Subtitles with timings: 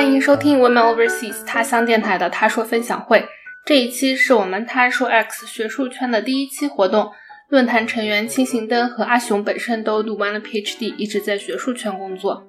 [0.00, 3.22] 欢迎收听 Women Overseas 他乡电台的他说分享会。
[3.66, 7.12] 这一期是我们他说 X 学术圈的第一期活动。
[7.50, 12.42] 论坛成员清行灯和阿雄本身都读完了 PhD，一直在学术圈工作。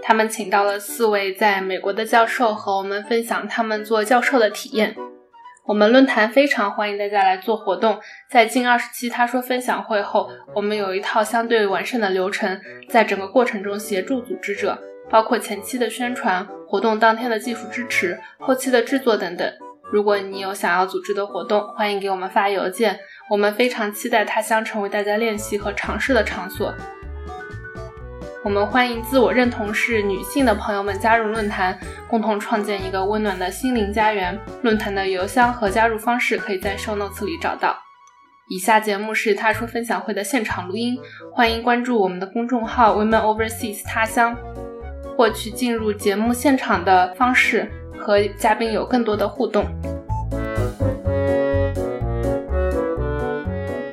[0.00, 4.94] 他们请到了四位在美国的教授和我们分享他们做教授的体验。
[5.66, 7.98] 我们论坛非常欢迎大家来做活动。
[8.30, 19.50] 在近二十期他说分享会后，我们有一套相对完善的流程，在整个过程中协助组织者，包括前期的宣传、活动当天的技术支持、后期的制作等等。
[19.92, 22.98] 如果你有想要组织的活动，欢迎给我们发邮件。
[23.30, 26.74] 我们非常期待他乡成为大家练习和尝试的场所。
[28.44, 31.76] 我们欢迎自我认同是女性的朋友们加入论坛，
[32.08, 34.38] 共同创建一个温暖的心灵家园。
[34.62, 37.76] 论坛的邮箱和加入方式可以在 show notes 里找到。
[38.48, 40.96] 以下节目是他说分享会的现场录音，
[41.32, 44.36] 欢迎关注我们的公众号 Women Overseas 他乡，
[45.16, 47.66] 获取进入节目现场的方式
[47.98, 49.64] 和嘉宾有更多的互动。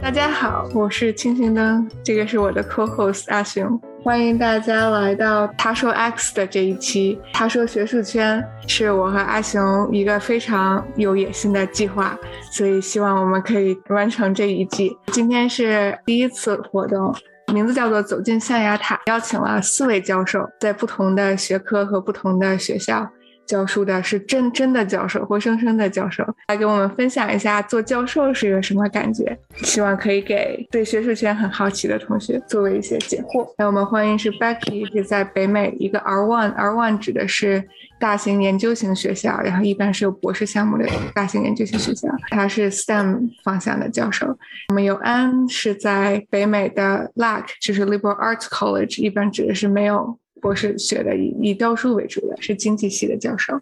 [0.02, 7.18] 大家好，我是清行灯，这个是我的 co-host 阿雄，欢迎大家来到他说 X 的这一期。
[7.32, 12.20] 他说学术圈是我和阿雄一个非常有野心的计划，
[12.52, 14.96] 所以希望我们可以完成这一季。
[15.08, 17.16] 今天是第一次活动，
[17.54, 23.08] 名字叫做走进象牙塔，邀请了四位教授，在不同的学科和不同的学校。
[23.46, 29.38] 教书的是真真的教授，活生生的教授，来给我们分享一下做教授是一个什么感觉。
[29.64, 33.48] 希望可以给对学术圈很好奇的同学作为一些解惑。
[33.58, 37.64] 那我们欢迎是 Becky，是在北美一个 R One，R One 指的是
[38.00, 42.08] 大型研究型学校，然后一般是有博士项目的大型研究型学校。
[42.30, 44.38] 他是 STEM 方向的教授。
[44.70, 50.18] 我们有安是在北美的 LAC，就是 Liberal Arts College，一般指的是没有。
[50.44, 53.58] 博士学的以以教书为主的是经济系的教授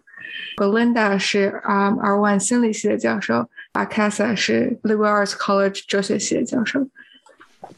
[0.56, 6.88] ，Belinda 是 R One 心理系的教授，Akasa 是 Liberal Arts College 哲学系的教授。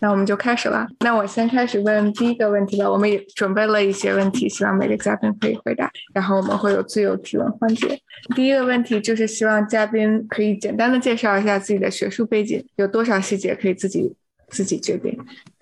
[0.01, 0.89] 那我们就开始了。
[1.01, 2.91] 那我先开始问第一个问题吧。
[2.91, 5.91] 我们也准备了一些问题，希望每个嘉宾可以回答。
[6.15, 8.01] 然后我们会有自由提问环节。
[8.35, 14.15] 第一个问题就是希望嘉宾可以简单的介绍一下自己的学术背景，有多少细节可以自己
[14.49, 15.17] 自己决定。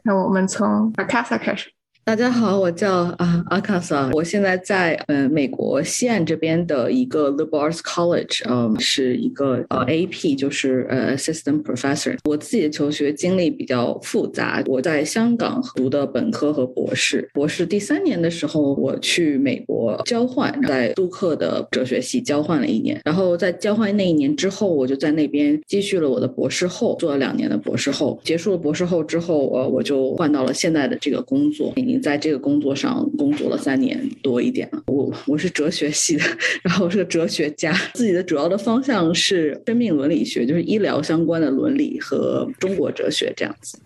[0.04, 1.70] 那我们从 Akasa 开始。
[2.04, 12.18] 大家好，我叫啊阿卡萨，我现在在呃美国西岸这边的一个 Liberal Arts College，嗯，是一个呃 AP，就是呃 Assistant Professor。
[12.24, 17.30] 我自己的求学经历比较复杂，我在香港读的本科和博士。
[17.32, 23.00] 博士第三年的时候，我去美国交换，在杜克的哲学系交换了一年。
[23.04, 28.20] 然后在交换那一年之后，我就在那边继续了我的博士后，做了两年的博士后。
[28.24, 31.72] 结束了博士后之后，呃，我就换到了现在的这个工作。
[31.92, 34.82] 经在这个工作上工作了三年多一点了。
[34.86, 36.24] 我我是哲学系的，
[36.64, 43.78] 然后是个哲学家，自己的主要的方向是生命伦理学，就是医疗相关的伦理和中国哲学这样子。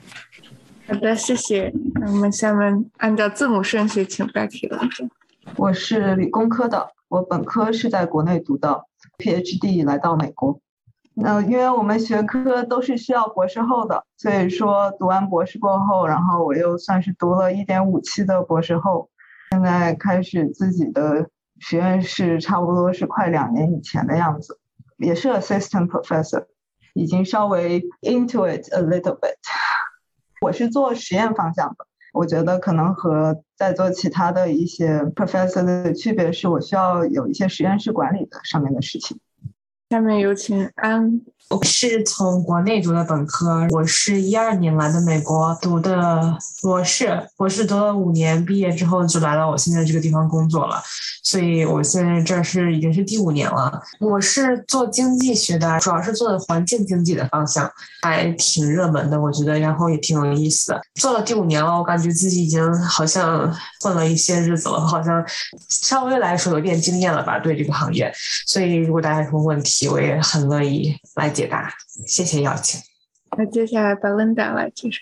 [0.87, 1.73] 好的，谢谢。
[1.97, 4.81] 那我们下面按照字母顺序请 Becky 了。
[5.57, 8.83] 我是理工科的，我本科是在国内读的
[9.19, 10.61] ，PhD 来到美国。
[11.19, 19.09] 那因为我们学科都是需要博士后的，所以说读完博士过后，然后我又算是读了一点五期的博士后，
[19.51, 24.59] 现在开始自己的实验室，差不多是快两年以前的样子，
[24.99, 26.45] 也是 assistant professor，
[26.93, 29.37] 已经稍微 into it a little bit。
[30.43, 39.19] 我是做实验方向的，我觉得可能和在做其他的一些 professor 的区别是，我需要有一些实验室管理的上面的事情。
[39.89, 41.21] 下面有请安。
[41.49, 50.83] 我是从国内读的本科，我是一二年来的美国读的博士，博士读了五年，毕业之后就来到我现在这个地方工作了，
[51.23, 53.81] 所以我现在这是已经是第五年了。
[54.01, 57.71] 我是做经济学的，主要是做的环境经济的方向，
[58.03, 60.81] 还挺热门的，我觉得，然后也挺有意思的。
[60.97, 65.25] 做了第五年了，我感觉自己已经好像混了一些日子了，好像
[65.69, 68.13] 稍微来说有点经验了吧，对这个行业。
[68.49, 71.33] 所以如果大家有什么问题，我也很乐意来。
[71.37, 71.71] 解答，
[72.07, 72.81] 谢谢邀请。
[73.37, 75.01] 那接下来 Belinda 来介绍。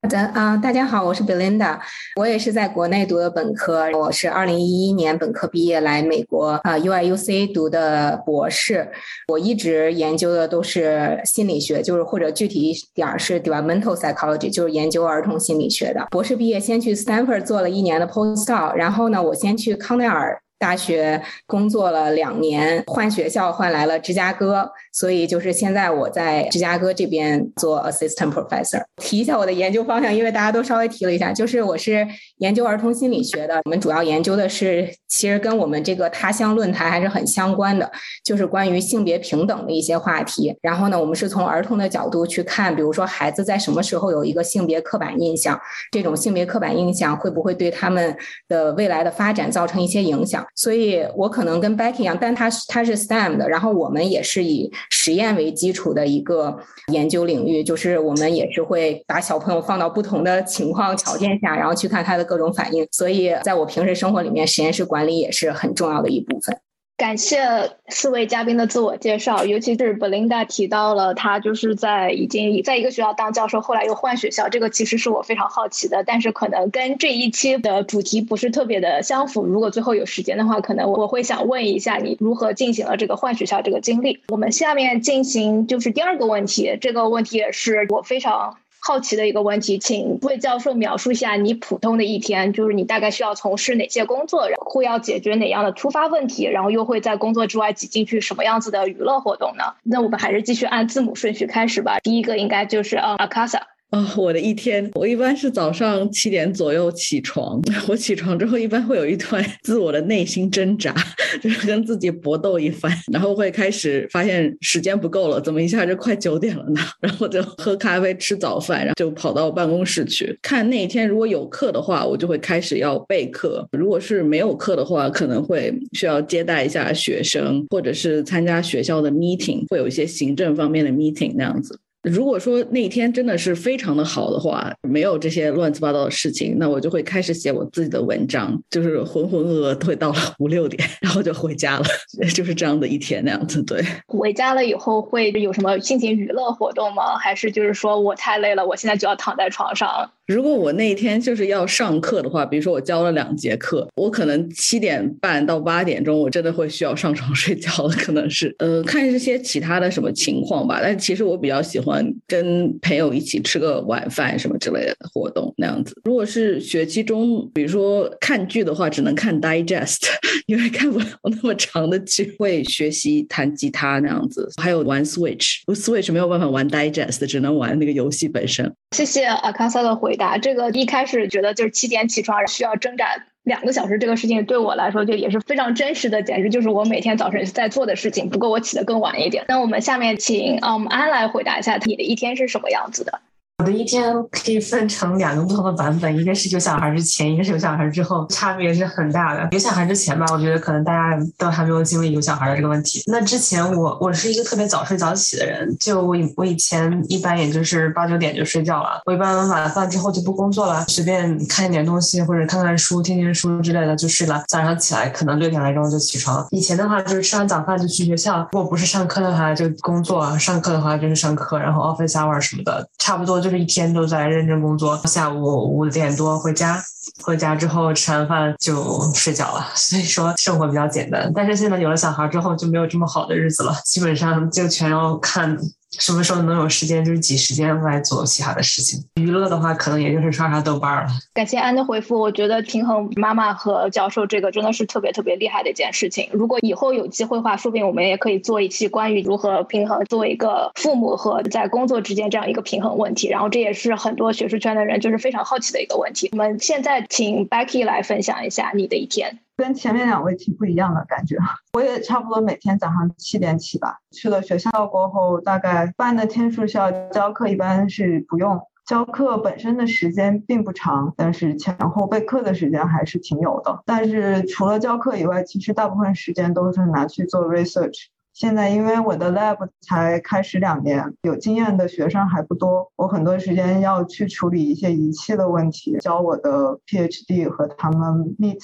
[0.00, 1.80] 好的啊，大家好，我是 Belinda，
[2.14, 8.92] 我也是在国内读的本科，我是二零一一年本科毕业来美国啊 UIUC 读的博士。
[9.26, 16.06] 我一直研究的都是心理学，就是或者具体一点是 developmental psychology，就是研究儿童心理学的。
[16.12, 20.40] 博士毕业先去 Stanford 做了一年的 postdoc，然后呢，我先去康奈尔。
[20.62, 28.80] 大学工作了两年，换学校换来了芝加哥，所以就是现在我在芝加哥这边做 assistant professor。
[28.98, 32.06] 提一下我的研究方向，因为大家都稍微提了一下，就是我是
[32.36, 33.60] 研究儿童心理学的。
[33.64, 37.90] 我们主要研究的是，其实跟我们这个他乡论坛还是很相关的，
[38.24, 40.56] 就是关于性别平等的一些话题。
[40.62, 45.60] 然后呢，我们是从儿童的角度去看，比如说孩子在什么时候有一个性别刻板印象，
[45.90, 48.16] 这种性别刻板印象会不会对他们
[48.46, 50.46] 的未来的发展造成一些影响。
[50.54, 56.56] 所以我可能跟 Becky 一样，但他他是 STEM 的，然后我们也是以实验为基础的一个
[56.92, 62.86] 研究领域，就是我们也是会把小朋友放到不同的情况条件下，然后去看他的各种反应。
[62.92, 66.56] 所以在我平时生活里面，实验室管理也是很重要的一部分。
[67.02, 67.42] 感谢
[67.88, 79.44] 四位嘉宾的自我介绍，尤其是 Belinda 提到了她就是在已经在一个学校当教授，后来又换学校，这个其实是我非常好奇的，但是可能跟这一期的主题不是特别的相符。
[79.44, 84.20] 如果最后有时间的话，可能我会想问一下你如何进行了这个换学校这个经历。
[84.28, 88.58] 我们下面进行就是第二个问题，这个问题也是我非常。
[88.84, 99.62] 好奇的一个问题，请魏教授描述一下你普通的一天，就是你大概需要从事哪些工作，然后会要解决哪样的突发问题，然后又会在工作之外挤进去什么样子的娱乐活动呢？
[99.84, 102.00] 那我们还是继续按字母顺序开始吧。
[102.00, 103.68] 第一个应该就是呃阿卡萨。
[103.92, 107.60] 啊，我的一天，我一般是早上七点左右起床。
[107.86, 110.94] 我起床之后，一般会有一段 自我的内心挣扎，
[111.42, 116.80] 就是跟自己搏斗一番，然后会开始发现时间不够了，怎么一下就快九点了呢？
[117.00, 131.78] 然后就喝咖啡、吃早饭，然后就跑到办公室去看那一天如果有课的话，我就会开始要备课；如果是没有课的话，可能会需要接待一下学生，或者是参加学校的 meeting，会有一些行政方面的 meeting 那样子。
[132.02, 141.84] 如果说那一天真的是非常的好的话，没有这些乱七八糟的事情，那我就会开始写我自己的文章，就是浑浑噩噩会到了五六点，然后就回家了，
[142.34, 143.62] 就是这样的一天那样子。
[143.62, 147.16] 对，回家了以后会有什么进行娱乐活动吗？
[147.16, 150.10] 还是就是说我太累了，我现在就要躺在床上？
[150.32, 160.80] 如果我那一天就是要上课的话，比如说我教了两节课，我可能七点半到八点钟，我真的会需要上床睡觉了，可能是 呃看一些其他的什么情况吧。
[160.82, 165.94] 但其实我比较喜欢跟朋友一起吃个晚饭什么之类的活动那样子。
[166.04, 169.98] 如果是学期中，比如说看剧的话，只能看 digest，
[170.46, 172.32] 因为看不了那么长的剧。
[172.38, 178.72] 会学习弹吉他那样子，还有玩 switch，switch 没有办法玩 digest，只能玩那个游戏本身。
[178.92, 180.12] 谢谢阿卡萨的回。
[180.12, 188.28] 回答这个一开始觉得就是七点起床需要挣扎两个小时，这个事情对我来说就也是非常真实的，简直就是我每天早晨在做的事情。
[188.28, 189.42] 不过我起得更晚一点。
[189.48, 193.20] 那我们下面请嗯安来回答一下你的一天是什么样子的。
[193.58, 199.48] 我的一天可以分成两个不同的版本，一个是有小孩之前，一个是有小孩之后，差别是很大的。
[199.52, 203.04] 有小孩之前吧，我觉得可能大家都还没有经历有小孩的这个问题。
[203.06, 209.00] 那之前我我是一个特别早睡早起的人，就我以我以前一般也就是八九点就睡觉了。
[209.06, 214.42] 我一般晚饭之后就不工作了，随便看一点东西或者看看书、听听书之类的就睡了。
[214.48, 216.44] 早上起来可能六点来钟就起床。
[216.50, 223.51] 以前的话就是吃完早饭就去学校，如果不是上课的话就工作，上课的话就是上课，然后 office hour 什么的，差不多就。
[223.56, 226.82] 一天都在认真工作，下午五点多回家，
[227.22, 231.30] 回家之后吃完饭就睡觉了， 所以说生活比较简单。
[231.34, 235.58] 但是现在有了小孩之后，就没有这么好的日子了，基本上就全要看。
[235.98, 239.02] 什么时候能有时间，就是挤时间来做其他的事情。
[239.16, 241.08] 娱乐的话，可能也就是刷刷豆瓣了。
[241.34, 246.28] 感谢安的回复，我觉得平衡妈妈和教授这个真的是特别特别厉害的一件事情。
[246.32, 253.28] 如果以后有机会的话，说不定我们也可以做一期关于如何平衡作为一个父母和在工作之间这样一个平衡问题。
[253.28, 256.30] 然后这也是很多学术圈的人就是非常好奇的一个问题。
[256.32, 259.38] 我们现在请 Becky 来分享一下你的一天。
[259.56, 261.36] 跟前面两位挺不一样的感觉，
[261.74, 263.98] 我也差不多每天早上七点起吧。
[264.10, 273.82] 去了学校过后，大概半的天数需要教课，一般是不用教课本身的时间并不长，但是前后备课的时间还是挺有的。
[273.86, 278.06] 但是除了教课以外，其实大部分时间都是拿去做 research。
[278.32, 288.62] 现在因为我的 lab 才开始两年，有经验的学生还不多，我很多时间要去处理一些仪器的问题，教我的 PhD 和他们 meet。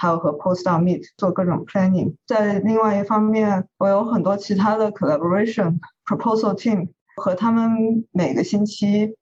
[0.00, 9.14] 还有和 postdoc meet 做各种 planning，在另外一方面，我有很多其他的 collaboration proposal team，和他们每个星期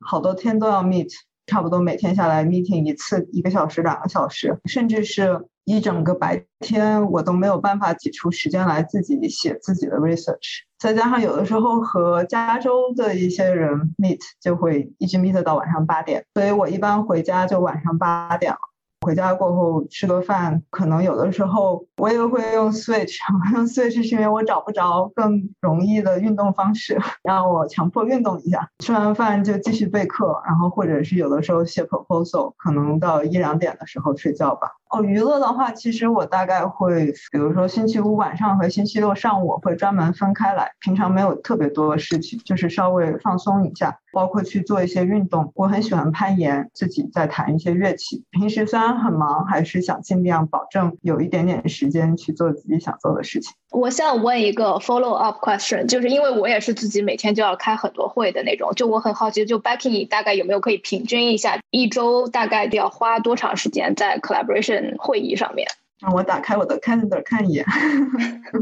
[0.00, 1.12] 好多天都要 meet，
[1.46, 10.62] 差不多每天下来 meeting 一次，一个小时、两个小时，甚至是一整个白天，我都没有办法挤出时间来自己写自己的 research。
[10.80, 18.58] 再加上有的时候和加州的一些人 meet，就会一直 meet 到晚上八点，所以我一般回家就晚上八点了。
[19.04, 23.16] 回家过后吃个饭，可能有的时候我也会用 Switch，
[23.54, 28.68] 用 Switch 是因为我找不着更容易的运动方式， 让我强迫运动一下。
[28.80, 34.72] 吃完饭就继续备课，然后或者是有的时候写 proposal，可能到一两点的时候睡觉吧。
[34.90, 45.50] 哦，娱乐的话，其实我大概会，比如说星期五晚上和星期六上午我会专门分开来，平常没有特别多的事情，就是稍微放松一下，包括去做一些运动。
[45.56, 48.24] 我很喜欢攀岩，自己在弹一些乐器。
[48.30, 53.52] 平时虽然很忙，还是想尽量保证有一点点时间去做自己想做的事情。
[53.70, 65.66] 我想问一个 follow up question，就是因为我也是自己每天就要开很多会的那种，就我很好奇，就 Becky 大概有没有可以平均一下，一周大概要花多长时间在 collaboration 会议上面？
[66.00, 67.64] 让我打开我的 calendar 看一眼，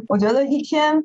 [0.09, 1.05] 我觉得一天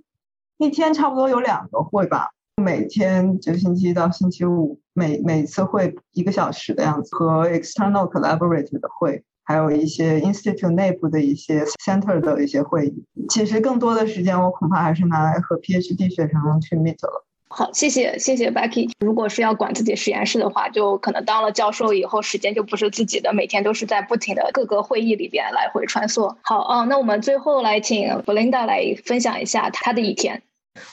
[0.58, 9.24] 一天差不多有两个会吧，每天就星期一到星期五，每每次会一个小时的样子，和 external collaborator 的会。
[9.48, 17.24] 还有一些 institute 内部的一些 center 的一些会议，其实更多的时间我恐怕还是拿来和 PhD 学生去 meet 了。
[17.50, 18.92] 好，谢谢谢谢 Becky。
[19.00, 26.36] 如果是要管自己实验室的话，就可能当了教授以后，时间就不是自己的，每天都是在不停的各个会议里边来回穿梭。
[26.42, 30.42] 好啊，那我们最后来请 Belinda 来分享一下她的一天。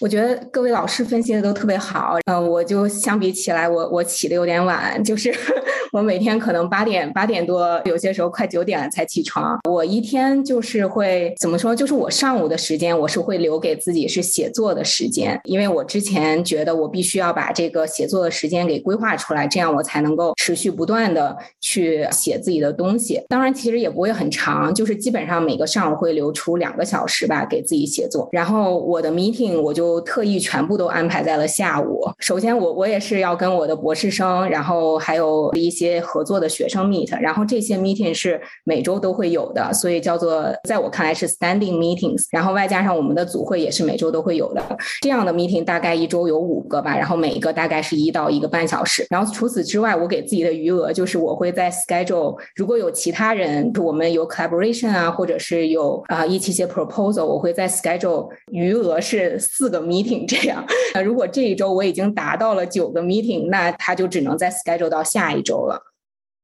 [0.00, 5.33] 我觉得各位老师分析的都特别好，嗯，我就相比起来，我我起的有点晚，就是
[5.93, 9.59] 我每天可能八点八点多，有些时候快九点了才起床。
[9.69, 11.75] 我一天就是会怎么说？
[11.76, 23.23] 就是我上午的时间，我是会留给自己是写作的时间，因为我之前觉得我必须要把这个写作的时间给规划出来，这样我才能够持续不断的去写自己的东西。
[23.29, 28.29] 当然，其实也不会很长，就是基本上每个上午会留出两个小时吧，给自己写作。
[28.33, 29.74] 然后我的 meeting 我。
[29.75, 32.09] 就特意全部都安排在了下午。
[32.21, 42.23] 首先，我我也是要跟我的博士生，然后还有一些合作的学生 meet，然后这些 meeting 是每周都会有的，所以叫做在我看来是 standing meetings。
[42.31, 44.62] 然后外加上我们的组会也是每周都会有的，
[45.02, 49.07] 这样的 meeting 大概一周有五个吧，然后每一个大概是一到一个半小时。
[49.11, 59.63] 然后除此之外，我给自己的余额就是我会在 schedule，如果有其他人，我们有 collaboration 啊，或者是有啊一起写 proposal，我会在 schedule 余额是四。
[59.64, 65.80] 四个 meeting 这样，那如果这一周我已经达到了九个 meeting，那他就只能再 schedule 到下一周了。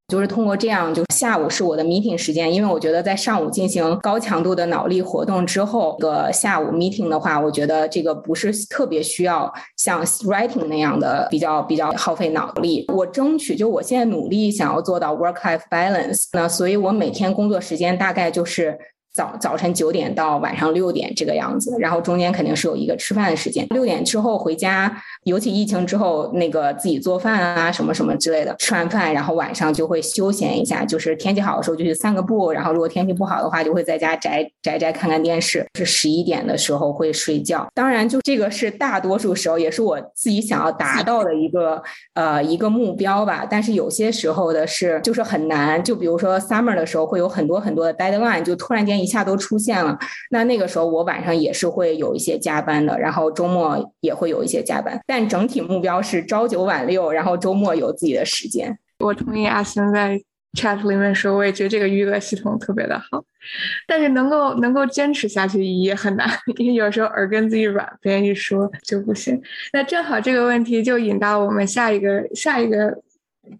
[0.09, 12.87] 就是通过这样，就下午是我的 meeting 时间，因为我觉得在上午进行高强度的脑力活动之后，个下午 meeting 的话，我觉得这个不是特别需要像 writing 那样的比较比较耗费脑力。
[12.89, 18.79] 我争取就我现在努力想要做到 work life balance，那所以我每天工作时间大概就是。
[19.13, 23.67] 早早晨九点到晚上六点这个样子，然后中间肯定是有一个吃饭的时间。
[23.71, 28.55] 六点之后回家，尤其疫情之后，那个自己做饭啊什么什么之类的。
[28.59, 35.67] 吃完饭，然后晚上就会休闲一下，就是天气好的时候就去散个步，然后如果天气不好的话，就会在家宅宅宅看看电视。
[35.75, 37.67] 是十一点的时候会睡觉。
[37.75, 41.83] 当然，就这个是大多数时候，也是我自己想要达到的一个
[42.15, 43.45] 呃一个目标吧。
[43.51, 49.00] 但是有些时候的是就是很难，就比如说 summer 的时候会有很多很多的 deadline，就突然间。
[49.01, 49.99] 一下都出现了，
[50.31, 58.79] 那那个时候我晚上也是会有一些加班的，然后周末也会有一些加班，但整体目标是朝九晚六，然后周末有自己的时间。
[58.99, 60.21] 我同意阿星在
[60.59, 63.25] chat 里面说，我也觉得这个娱乐系统特别的好，
[63.87, 66.29] 但是能够能够坚持下去也很难，
[66.59, 69.41] 因为有时候耳根子一软，别人一说就不行。
[69.73, 73.03] 那正好这个问题就引到我们下一个下一个。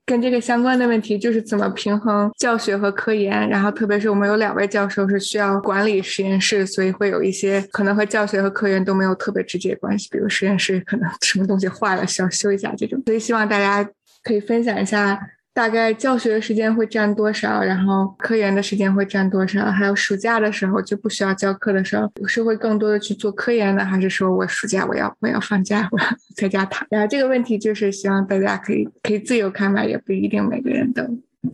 [0.05, 13.89] 跟这个相关的问题就是怎么平衡教学和科研，然后特别是我们有两位教授是需要管理实验室，所以会有一些可能和教学和科研都没有特别直接关系，比如实验室可能 什么东西坏了需要修一下这种，所以希望大家
[14.23, 15.19] 可以分享一下。
[15.61, 17.63] 大概教学的时间会占多少？
[17.63, 19.67] 然后科研的时间会占多少？
[19.67, 26.89] 还有暑假的时候就不需要教课的时候，我是会更多的去做科研呢，还是说我暑假我要我要放假，我要 在家躺？
[26.89, 31.03] 然后这个问题就是希望大家可以可以自由看吧，也不一定每个人都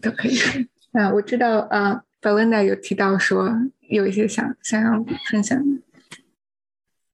[0.00, 0.38] 都可以。
[0.94, 3.52] 啊，我知道啊，Belinda 有提到说
[3.88, 5.82] 有一些想想要分享的。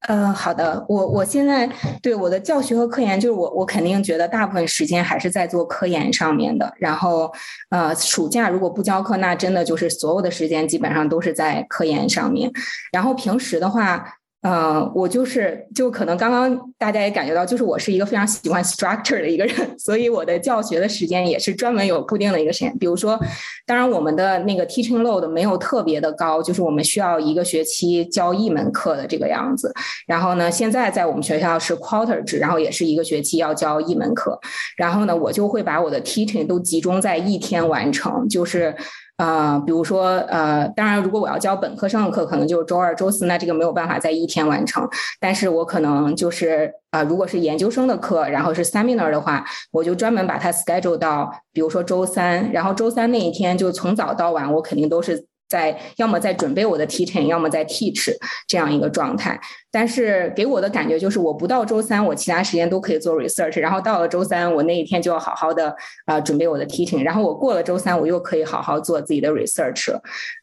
[0.09, 1.68] 嗯，好的，我我现在
[2.02, 6.73] 对我的教学和科研，就是我我肯定觉得大部分时间还是在做科研上面的。
[6.78, 7.32] 然后，
[7.71, 12.50] 呃，暑假如果不教课，那真的就是所有的时间基本上都是在科研上面。
[12.92, 14.18] 然后平时的话。
[14.42, 22.76] 嗯，我就是，就可能刚刚大家也感觉到，就是我是一个非常喜欢 structure 的一个人， 所以我的教学的时间也是专门有固定的一个时间。
[22.76, 23.16] 比如说，
[23.64, 29.72] 当然我们的那个 teaching load 没有特别的高，就是我们需要一个学期教一门课的这个样子。
[30.08, 34.37] 然后呢，现在在我们学校是 quarter 制，然后也是一个学期要教一门课。
[34.76, 38.75] 然后呢，我就会把我的 teaching 都集中在一天完成，就是。
[39.22, 44.84] 呃，比如说呃，当然如果我要教本科生的课，可能就是周二、周四，那这个没有办法在一天完成。
[45.20, 55.28] 但是我可能就是啊，如果是研究生的课，然后是 seminar 的话，我就专门把它 schedule 到，比如说周三，然后周三那一天就从早到晚，我肯定都是。
[55.52, 58.11] 在要么在准备我的 teaching，要么在 teach
[58.49, 59.38] 这样一个状态。
[59.71, 65.75] 但是给我的感觉就是，我不到周三，我其他时间都可以做 research，然后到了周三，我那一天就要好好的
[66.06, 69.94] 啊准备我的 teaching，然后我过了周三，我又可以好好做自己的 research，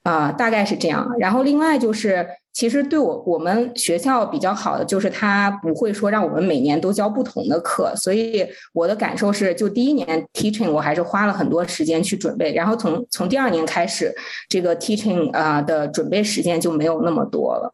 [0.03, 1.07] 啊，大概是这样。
[1.19, 2.27] 然后另外就是。
[2.51, 14.13] 其实对我我们学校比较好的就是，他不会说让我们每年都教不同的课，所以我的感受是，就第一年 teaching 我还是花了很多时间去准备，然后从从第二年开始，
[14.49, 17.73] 这个 teaching 啊的准备时间就没有那么多了。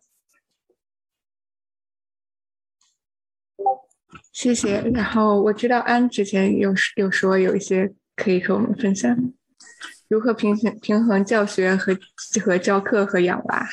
[4.32, 4.82] 谢谢。
[4.94, 9.18] 然后我知道安之前有有说有一些可以和我们分享，
[10.10, 11.98] 如何平衡平衡教学和
[12.44, 13.66] 和教课和养娃。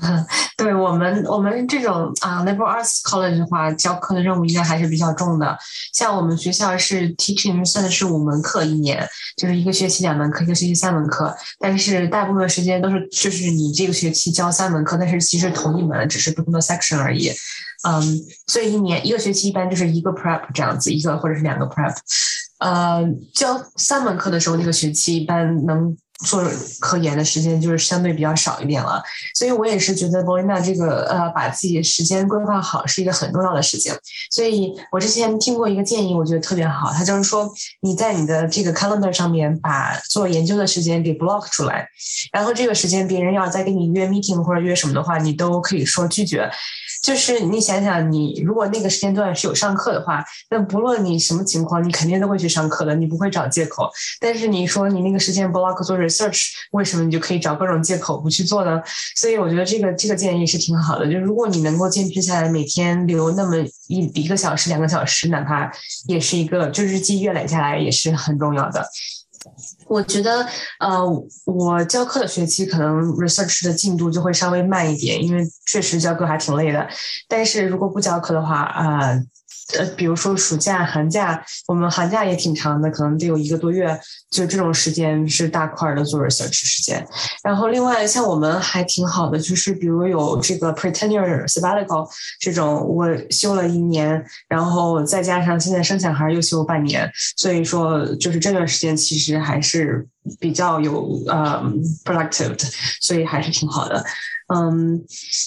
[0.56, 5.58] 对我们，我们这种啊，liberal arts college 的话，教课的任务应该还是比较重的。
[5.92, 9.06] 像我们学校是 teaching 算的是五门课一年，
[9.36, 11.34] 就是一个学期两门课，一个学期三门课。
[11.58, 17.30] 但是大部分时间都是，就是你这个学期教三门课，但是其实同一门，只是不同的 section 而已。
[17.86, 18.00] 嗯，
[18.46, 21.94] 所以一年一个学期一般就是一个 prep 这样子，一个或者是两个 prep。
[22.60, 25.96] 呃，教三门课的时候，那个学期一般能。
[26.22, 26.42] 做
[26.80, 29.02] 科研的时间就是相对比较少一点了，
[29.34, 33.92] 所以我也是觉得 Belinda 这个呃把自己时间规划好是一个很重要的事情。
[34.30, 41.88] 所以我之前听过一个建议，我觉得特别好，他就是说你在你的这个 calendar 上面把做研究的时间给 block 出来，
[42.32, 46.50] 然后这个时间别人要再跟你约 meeting 或者约什么的话，你都可以说拒绝。
[47.02, 53.90] 就是你想想，你如果那个时间段是有上课的话，那不论你什么情况，你肯定都会去上课的，你不会找借口。
[54.20, 58.80] 但是你说你那个时间 block 做 research，为什么你就可以找各种借口不去做呢？
[59.16, 61.04] 所以我觉得这个这个建议是挺好的。
[61.06, 63.56] 就是如果你能够坚持下来，每天留那么
[63.88, 65.70] 一一个小时、两个小时，哪怕
[66.06, 68.88] 也是一个，就日积月累下来也是很重要的。
[69.86, 70.46] 我觉得，
[70.78, 71.02] 呃，
[71.46, 76.88] 我教课的学期可能 research 的进度就会稍微慢一点，因为确实教课还挺累的。
[77.28, 79.22] 但是如果不教课的话，呃。
[79.78, 83.98] 呃，比如说暑假、寒假，我们寒假也挺长的，可能得有一个多月。
[84.30, 87.06] 就这种时间是大块的做 research 时间。
[87.44, 92.08] 然后另外像我们还挺好的，就是比如有这个 pretenure sabbatical
[92.40, 100.06] 这种，我休了一年，然后再加上现在生小孩又休半年，所以说就是这段时间其实还是
[100.38, 101.62] 比较有呃
[102.04, 102.64] productive 的，
[103.00, 104.04] 所以还是挺好的。
[104.54, 105.02] 嗯，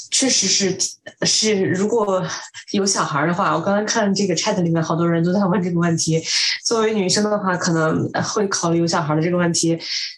[0.09, 0.75] 确实是
[1.21, 2.23] 是，如果
[2.71, 6.19] 有小孩的话，我刚才看这个 chat 里面好多人都在问这个问题。
[6.65, 9.77] 作为女生的话，可能会考虑有小孩的这个问题，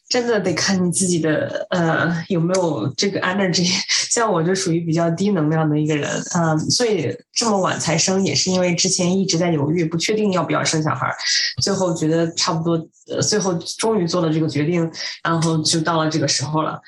[0.10, 3.68] 真的得看你自己的呃有没有这个 energy。
[4.10, 11.14] 像我就属于比较低能量的一个人，嗯，所以这么晚才生，也是因为之前一直在犹豫，不确定要不要生小孩，
[11.62, 14.90] 最后觉得差不多，呃，最后终于做了这个决定，
[15.24, 16.82] 然后就到了这个时候了。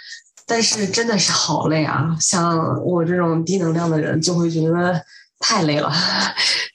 [0.48, 2.18] 但是真的是好累啊！
[2.20, 5.00] 像我这种低能量的人，就会觉得
[5.40, 5.92] 太累了。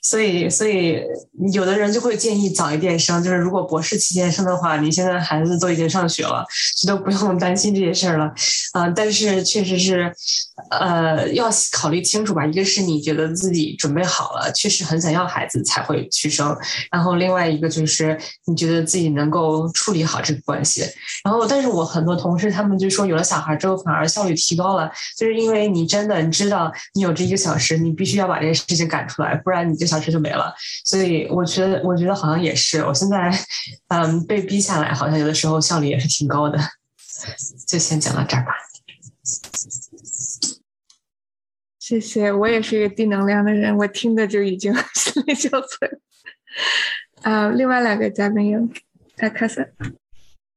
[0.03, 1.01] 所以，所以
[1.55, 6.45] 有的人就会建议早一点生，就是如果博士期间生的话，你现在孩子都已经上学了，
[6.77, 8.31] 就都不用担心这些事儿了。
[8.73, 10.13] 啊，但是确实是，
[10.71, 12.45] 呃，要考虑清楚吧。
[12.45, 16.55] 一个是你觉得自己准备好了，确实很想要孩子才会去生，
[16.93, 20.83] 然后另外一个就是你觉得自己能够处理好这个关系。
[21.25, 29.85] 然后，但是我很多同事他们就说，有了小孩之后反而效率提高了，就是因为你真的你知道你有这一个小时，你必须要把这事情赶出来，不然你这。
[29.95, 30.53] 小时就没了，
[30.85, 32.81] 所以我觉得，我觉得好像也是。
[32.81, 33.31] 我现在，
[33.89, 36.59] 嗯，被逼下来，好像有的时候效率也是挺高的。
[37.69, 38.53] 就先讲到这儿吧。
[41.79, 45.99] 谢谢，我也是一个低能量的人，我听的就已经 心力交瘁。
[47.23, 48.69] 啊，另外两个嘉宾有，
[49.17, 49.75] 他开始。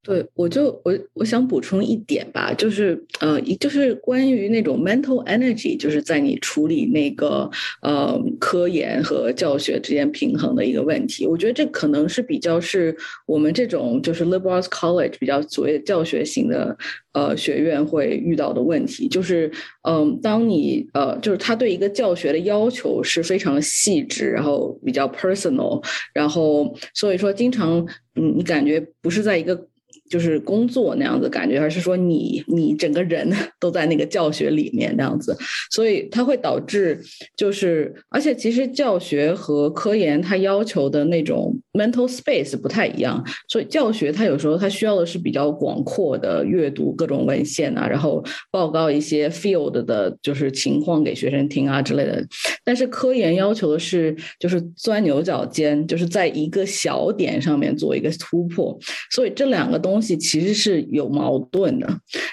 [0.08, 7.50] 对，我就我我想补充一点吧，就是呃，就是关于那种 mental energy，就是在你处理那个
[7.82, 11.28] 呃科研和教学之间平衡的一个问题。
[11.28, 16.78] 我觉得这可能是比较是我们这种就是 liberal college 比较所谓教学型的
[17.12, 29.68] 呃学院会遇到的问题，就是嗯，当你呃就是他对一个教学的要求是非常细致，然后比较 personal，然后所以说经常嗯，你感觉不是在一个
[30.10, 35.36] 就是工作那样子感觉，而是说你你整个人 都在那个教学里面那样子，
[35.72, 37.00] 所以它会导致
[37.36, 52.26] 就是，而且其实教学和科研它要求的那种 mental space 不太一样，所以教学它有时候它需要的是比较广阔的阅读各种文献啊，然后报告一些 field 的就是情况给学生听啊之类的，
[52.64, 58.78] 但是科研要求的是就是钻牛角尖，就是在一个小点上面做一个突破，
[59.12, 59.97] 所以这两个东。
[59.98, 61.88] 东西其实是有矛盾的，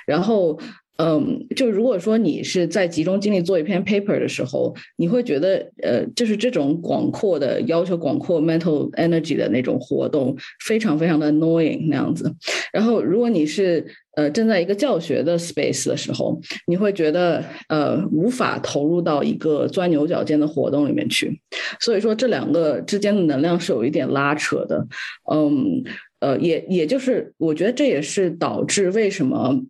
[0.07, 0.59] 然后，
[0.99, 12.31] 嗯，就如果说你是在集中精力做一篇 paper 的时候，你会觉得，呃，就是这种广阔的要求、广阔 mental energy 的那种活动，非常非常的 annoying 那样子。
[12.71, 13.83] 然后，如果你是
[14.15, 21.41] 呃正在一个教学的 space 的时候，你会觉得，呃，无法投入到一个钻牛角尖的活动里面去。
[21.81, 24.87] 所以说，这两个之间的能量是有一点拉扯的，
[25.33, 25.83] 嗯。
[26.25, 29.61] 呃，也也就是，我觉得这也是导致为什么，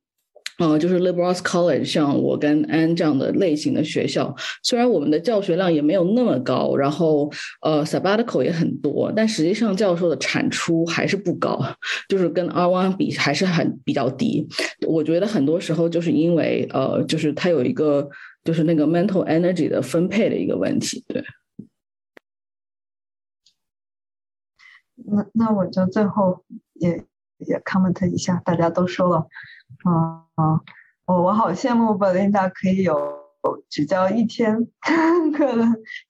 [0.60, 7.28] 呃，就是 liberal college 像我跟安这样的类型的学校，虽然我们的教学量也没有那么高，然后
[7.62, 11.60] 呃 sabbatical 也很多，但实际上教授的产出还是不高，
[12.08, 14.46] 就是跟 R one 比还是很比较低。
[14.86, 18.08] 我觉得很多时候就是因为呃，就是它有一个
[18.44, 21.20] 就是那个 mental energy 的分配的一个问题，对。
[25.06, 27.04] 那那我就最后也
[27.38, 29.26] 也 comment 一下，大家都说了，
[29.84, 30.60] 啊啊，
[31.06, 32.96] 我我好羡慕 Belinda 可以有
[33.68, 34.66] 只教一天
[35.36, 35.64] 课的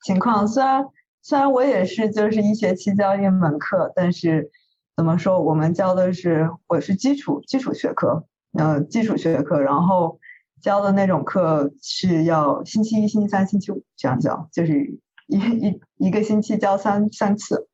[0.04, 0.46] 情况。
[0.46, 0.86] 虽然
[1.22, 4.50] 虽然我也是就是一学期教一门课，但是
[4.96, 10.20] 怎么说，我们教的是我是基础基础学科，呃，基础学科，然后
[10.62, 17.66] 教的那种课是要星期一、星期三、星期五这样教，就是一一一个星期教三三次。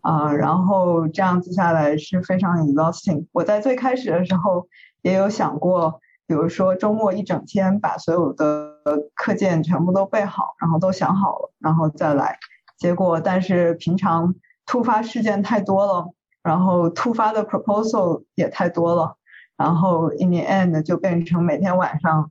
[0.00, 3.26] 啊，然后这样子下来是非常 exhausting。
[3.32, 4.68] 我在最开始的时候
[5.02, 8.74] 也有想过，比如说周末一整天把所有的
[9.14, 12.38] 课件全部都备好，然后都想好了，然后再来。
[12.76, 14.34] 结果，但是平常
[14.66, 16.12] 突发事件太多了，
[16.42, 19.16] 然后突发的 proposal 也太多了，
[19.56, 22.30] 然后 in the end 就变成每天晚上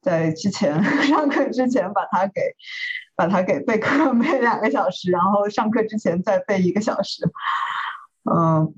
[0.00, 2.40] 在之前 上课之前把它给。
[3.20, 7.30] 把它给备课 备两个小时，然后上课之前再备一个小时，
[8.24, 8.74] 嗯，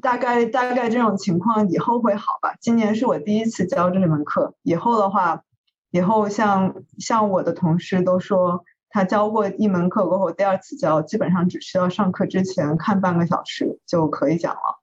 [0.00, 2.54] 大概大概这种情况以后会好吧。
[2.58, 5.42] 今年是我第一次教这门课，以后的话，
[5.90, 14.80] 以后像像我的同事都说，他教过一门课过后，第二次教基本上只需要上课之前看半个小时就可以讲了。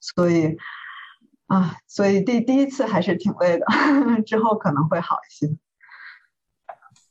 [0.00, 0.56] 所以
[1.48, 3.66] 啊，所以第第一次还是挺累的，
[4.24, 5.54] 之后可能会好一些。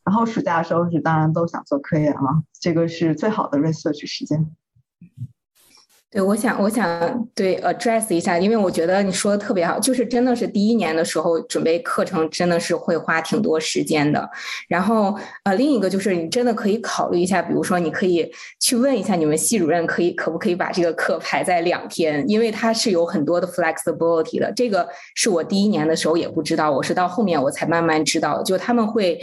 [0.04, 4.52] 然后暑假的时候是当然都想做科研了，这个是最好的 research 时间。
[6.14, 14.30] 对，我想，我想对 address 一下，因为我觉得你说的特别好，就是真的是第一年的时候准备课程真的是会花挺多时间的。
[14.68, 24.52] 然后呃，另一个就是你真的可以考虑一下，比如说你可以去问一下你们系主任，可以可不可以把这个课排在两天，因为它是有很多的 flexibility 的。
[24.54, 24.86] 这个
[25.16, 29.18] 是我第一年的时候也不知道，我是到后面我才慢慢知道，就他们会。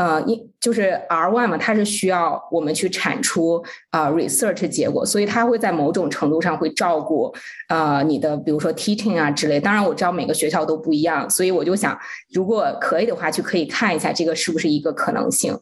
[0.00, 7.30] 呃，一就是 R one 嘛，它是需要我们去产出啊 research 结果，所以它会在某种程度上会照顾
[7.68, 9.60] 呃你的，比如说 teaching 啊之类。
[9.60, 11.98] 当然我知道每个学校都不一样，所以我就想，
[12.32, 15.60] 如果可以的话，就可以看一下这个是不是一个可能性。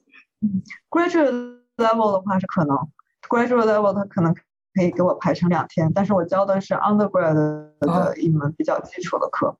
[0.88, 2.76] Graduate level 的话是可能
[3.28, 4.32] ，Graduate level 它可能
[4.72, 9.56] 可以给我排成两天，但是我教的是 undergrad 的一门比较基础的课。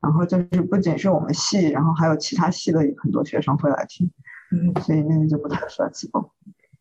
[0.00, 4.10] 然后就是不仅是我们系，然后还有其他系的很多学生会来听，
[4.50, 6.30] 嗯，所以那个就不太算启动。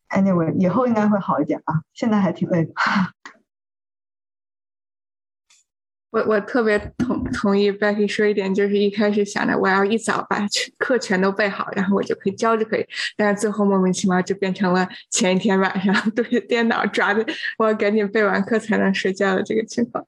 [0.10, 2.74] Anyway，以后应该会好一点吧，现在还挺累的。
[6.12, 10.44] 我我特别同同意 Becky 说一点，就是一开始想着我要一早把
[10.80, 12.84] 课全都备好，然后我就可以教就可以，
[13.16, 17.24] 但是最后莫名其妙就变成了前一天晚上 对着电脑抓着
[17.60, 20.04] 我要赶紧备完课才能睡觉的这个情况。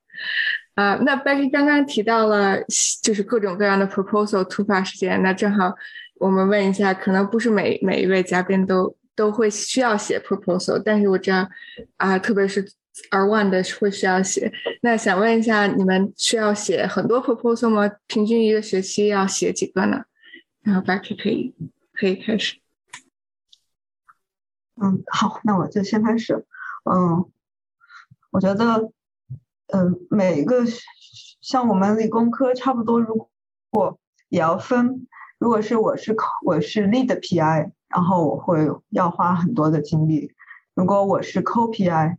[0.75, 2.57] 啊，那 Becky 刚刚提到了
[3.03, 5.75] 就是各种各样的 proposal 突发事件，那正好
[6.15, 11.47] 我们问一下，可能不是每每一位嘉宾都都会需要写 proposal，但是我知道
[11.97, 12.65] 啊，特别是
[13.09, 14.49] R one 的会需要写。
[14.81, 17.91] 那想问一下，你们需要写很多 proposal 吗？
[18.07, 20.05] 平均一个学期要写几个呢？
[20.63, 21.53] 然后 Becky 可以
[21.93, 22.55] 可以开始。
[24.81, 26.45] 嗯，好，那我就先开始。
[26.89, 27.29] 嗯，
[28.31, 28.89] 我觉得。
[29.73, 30.65] 嗯，每个
[31.41, 33.29] 像我们理工科差不多，如
[33.69, 33.97] 果
[34.29, 35.07] 也要分，
[35.39, 40.33] 如果是我是我是 lead PI，然后我会要花很多的精力；
[40.75, 42.17] 如果我是 co PI，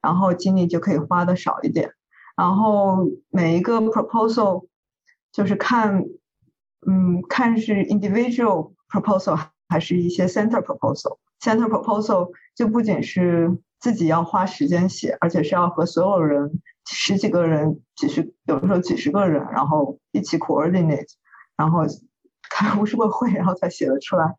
[0.00, 1.92] 然后精力就可以花的少一点。
[2.36, 4.66] 然后每一个 proposal
[5.30, 6.04] 就是看，
[6.86, 9.38] 嗯，看是 individual proposal
[9.68, 11.18] 还是一些 center proposal。
[11.40, 21.08] center proposal 就不仅是自己要花时间写，而且是要和所有人十几个人、几十，有的时候几十个人，然后一起 coordinate，
[21.56, 21.80] 然后
[22.50, 24.36] 开无数个会，然后才写得出来。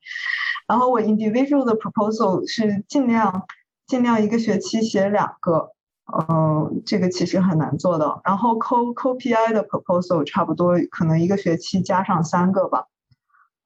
[0.67, 3.45] 然后我 individual 的 proposal 是尽量
[3.87, 5.71] 尽量一个学期写两个，
[6.11, 8.21] 嗯，这个其实很难做到。
[8.23, 12.85] 然后 co co pi 的 proposal 差不多可能一个学期加上三个吧，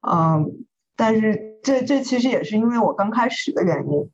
[0.02, 0.65] 嗯，
[0.96, 4.10] 但是这这其实也是因为我刚开始的原因。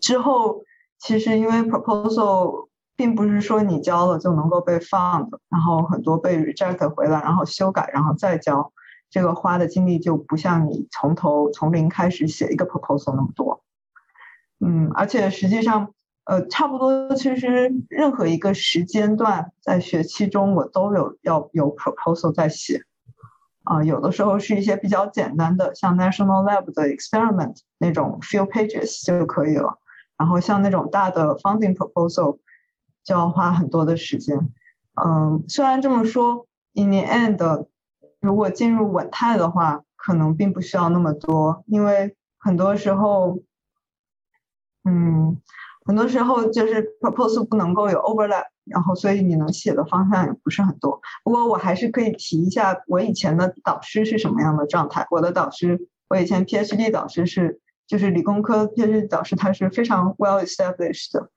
[0.00, 0.62] 之后
[0.98, 2.67] 其实因为 proposal
[2.98, 8.72] 并不是说你交了就能够被放的，然后很多被 reject 回来，然后修改，然后再交。
[9.08, 13.62] 这个花的精力就不像你从头从零开始写一个 proposal 那么多，
[14.60, 22.82] 嗯，而且实际上，呃，差不多其实任何一个时间段在学期中我都有要有 proposal 在写，
[23.64, 29.78] 啊，有的时候是一些比较简单的，像 National Lab 的 experiment 那种 few pages 就可以了，
[30.18, 32.38] 然后像那种大的 funding proposal
[33.08, 34.36] 就要花很多的时间，
[35.02, 37.66] 嗯，虽然这么说，in the end。
[38.20, 43.38] 如果进入稳态的话，可能并不需要那么多，因为很多时候，
[44.84, 45.40] 嗯，
[45.86, 51.00] 很多时候就是 proposal 不能够有 overlap，然后所以你能写的方向也不是很多。
[51.24, 55.06] 不过我还是可以提一下我以前的导师是什么样的状态。
[55.10, 61.30] 我的导师，我以前 PhD 导师是就是理工科 PhD 导师，他是非常 well established 的。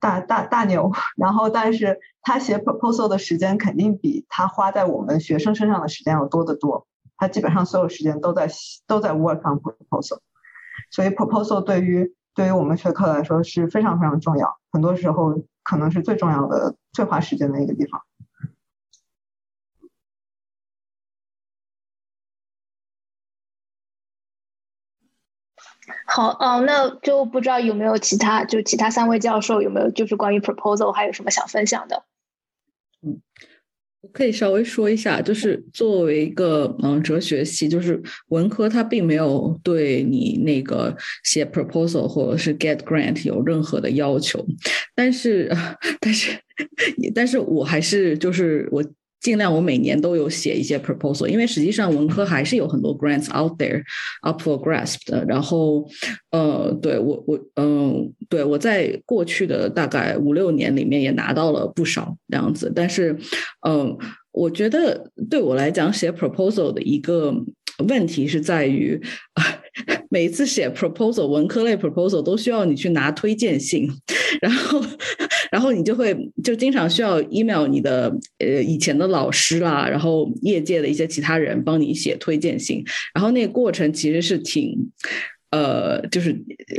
[0.00, 6.86] 大大大牛， 然后但是他写 proposal 的时间肯定比他花在我们学生身上的时间要多得多。
[7.16, 8.48] 他基本上所有时间都在
[8.86, 10.18] 都在 work on proposal，
[10.90, 15.34] 所以 proposal 对于对于我们学科来说是非常非常重要，很多时候
[15.64, 18.00] 可能是最重要的、最花时间的一个地方。
[26.06, 32.04] 好，哦，那就不知道有没有其他，就其他三位教授有没有就是关于 proposal 还有什么想分享的？
[33.02, 33.20] 嗯，
[34.00, 44.44] 我可以稍微说一下，就是作为一个嗯哲学系，就是文科，它并没有对你那个写 proposal 或者是 get grant 有任何的要求，
[44.94, 45.50] 但是，
[46.00, 46.38] 但是，
[47.14, 48.84] 但是我还是就是我。
[49.20, 53.82] 尽量我每年都有写一些 proposal，因为实际上文科还是有很多 grants out there
[54.22, 55.24] up for grasp 的。
[55.24, 55.84] 然后，
[56.30, 62.72] 呃，对我我嗯，对我在过去的大概五六年里面也拿到了不少这样子。
[62.74, 63.16] 但是，
[63.66, 63.96] 嗯，
[64.30, 67.34] 我觉得对我来讲写 proposal 的一个
[67.88, 69.00] 问题是在于，
[70.10, 73.90] 每一次写 proposal 文科类 proposal 都需要你去拿推荐信，
[74.40, 74.80] 然后。
[75.50, 82.84] 然后你就会就经常需要 email 你的呃以前的老师啦，然后业界的一些其他人帮你写推荐信，
[83.14, 84.90] 然后那个过程其实是挺。
[85.50, 86.32] 呃，就是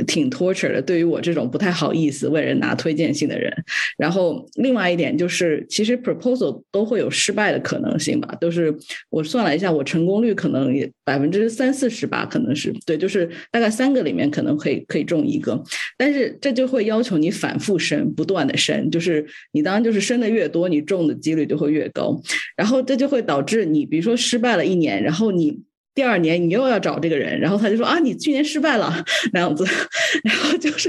[0.06, 3.52] 挺 torture 的，对于我这种不太好意思为人拿推荐信的人。
[3.98, 8.32] 然后另外一点就是，其实 proposal 都会有失败的可能性吧？
[8.40, 8.72] 都是
[9.08, 15.60] 我算了一下，我成功率可能也百分之三四十吧，可能是对，就是大概三个里面可能可以可以中一个。
[15.98, 22.16] 但是这就会要求你反复申，不断的申，就是你当然就是申的越多，你中的几率就会越高。
[22.56, 25.60] 然后这就会导致你，比如说失败了一年，然后你。
[26.00, 29.66] 第二年你又要找这个人，然后他就说啊，你去年失败了那样子，
[30.24, 30.88] 然后就是，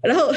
[0.00, 0.32] 然后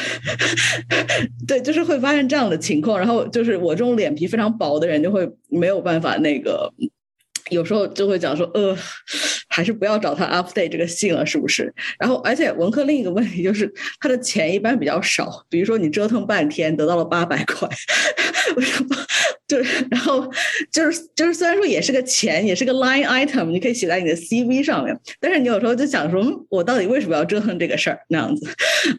[1.48, 6.74] 对，就是会发现这样的情况，然后就是我这种脸皮非常薄的人就会没有办法那个。
[7.52, 8.76] 有时候就会讲说，呃，
[9.60, 11.74] 还是不要找他 update 这个信了，是不是？
[12.00, 13.69] 然后，而且文科另一个问题就是，
[14.00, 15.45] 他的钱一般比较少。
[15.50, 17.67] 比如说，你折腾半天得到了八百块，
[18.56, 18.95] 为什么？
[19.50, 20.32] 就是，然后
[20.72, 28.00] 就是就是，虽然说也是个钱，也是个 line item，你可以写在你的 CV 上面，但是你有时候就想说，我到底为什么要折腾这个事儿？
[28.08, 28.48] 那样子，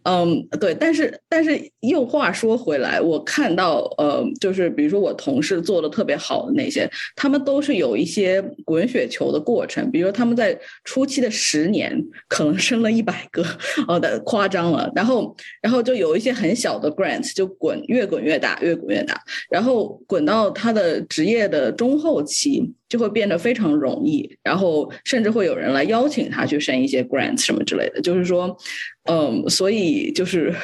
[0.05, 0.75] 嗯，对。
[0.75, 8.45] 但是，但是又话说回来，我看到，呃，就是比如说我同事做的特别好的那些，他们都是有一些。
[8.67, 10.50] 滚雪球的过程，比如说他们在
[10.85, 11.97] 初期的十年
[12.29, 13.45] 可能生了一百个，
[13.89, 28.57] 哦的夸张了，然后然后就有一些很小的 grants 就滚越滚越大，越滚越大，然后滚到他的职业的中后期就会变得非常容易，然后甚至会有人来邀请他去申一些 grants 什么之类的，就是说，
[29.05, 30.55] 嗯，所以就是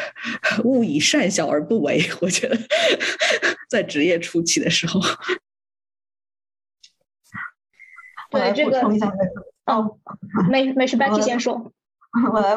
[0.64, 2.58] 勿以善小而不为，我觉得
[3.68, 5.00] 在职业初期的时候。
[8.28, 8.80] 对这个，
[9.66, 9.98] 哦，
[10.48, 11.72] 没没事，Becky 先说。
[12.32, 12.56] 我来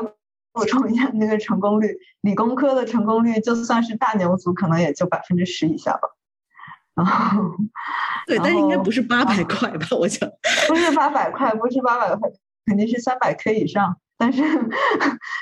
[0.54, 6.10] 补充一下那个成功率，理工科的成功率就算是大牛族，可能也就百分之十以下吧。
[6.96, 7.42] 然后，
[8.28, 9.88] 对，但是应该不是八百块吧？
[9.98, 10.30] 我想
[10.68, 12.30] 不是八百块，不是八百块，
[12.66, 13.98] 肯定是三百 K 以上。
[14.18, 14.44] 但是，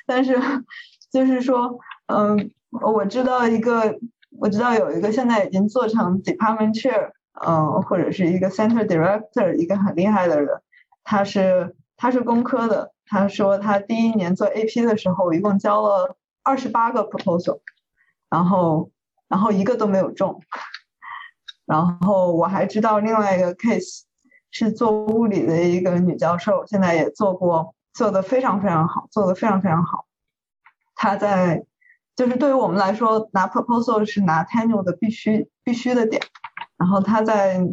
[0.05, 0.39] 但是，
[1.11, 3.97] 就是说，嗯，我知道一个，
[4.37, 7.09] 我知道有一个现在已经做成 department chair，
[7.45, 10.61] 嗯，或者是一个 center director，一个很厉害的人，
[11.09, 12.91] 他是他是工科的。
[13.05, 17.61] 他说他第一年做 AP 的时候，一共交了二十八个 proposal，
[18.29, 18.91] 然后
[19.29, 20.41] 然后一个都没有中。
[21.65, 24.01] 然后我还知道另外一个 case，
[24.51, 30.05] 是做物理的一个女教授，现在也做过，做的非常非常好，做的非常非常好。
[30.93, 31.63] 她在
[32.17, 36.21] 就是对于我们来说，拿 proposal 是拿 tenure 的必须必须的点。
[36.75, 37.65] 然后他在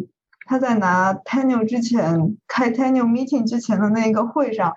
[0.44, 4.74] 他在拿 tenure 之前，开 tenure meeting 之前的那个会上。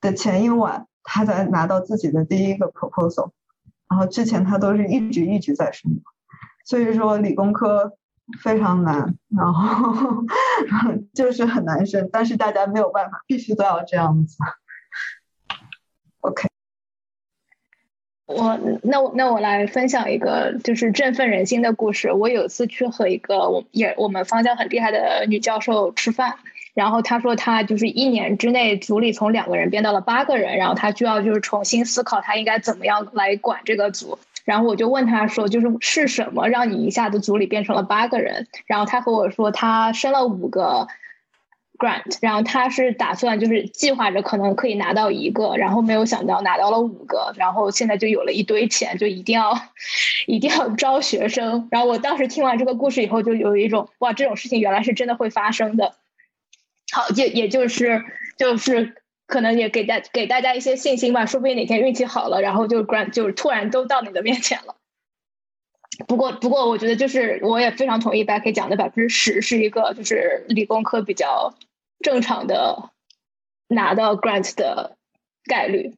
[0.00, 3.30] 的前一晚，他才拿到自己的第一个 proposal，
[3.88, 6.02] 然后之前他都是一直一直在申，
[6.66, 7.96] 所以说理工科
[8.38, 10.26] 非常难，然后
[11.14, 14.36] 就是很难申，但是大家没有办法，必须都要这样子。
[16.20, 16.50] OK，
[18.26, 22.10] 我那我那我来分享一个就是振奋人心的故事。
[22.10, 26.34] 我有一次去和一个我也我们方向很厉害的女教授吃饭。
[26.72, 34.18] 然后她说，她就是一年之内组里从两个人变到了八个人，然后她就要就是重新思考她应该怎么样来管这个组。
[34.44, 38.48] 然后我就问她说，就是是什么让你一下子组里变成了八个人？
[38.66, 40.88] 然后她和我说，她生了五个
[41.78, 49.58] grant，然后他是打算就是计划着可能可以拿到一个，然后没有想到拿到了五个，然后现在就有了一堆钱，就一定要
[50.26, 51.68] 一定要招学生。
[51.70, 55.94] 然后我当时听完这个故事以后，就有一种哇，这种事情原来是真的会发生的。
[56.92, 58.04] 好，也也就是
[58.36, 58.94] 就是
[59.26, 64.76] 可能也给大给大家一些信心吧，说不定哪天运气好了，然后就 grant 就突然都到你的面前了。
[66.06, 71.54] 不过不过，我觉得就是我也非常同意 Becky 讲的，百分之十是一个就是理工科比较
[72.00, 72.90] 正常的
[73.68, 74.96] 拿到 grant 的
[75.44, 75.94] 概率。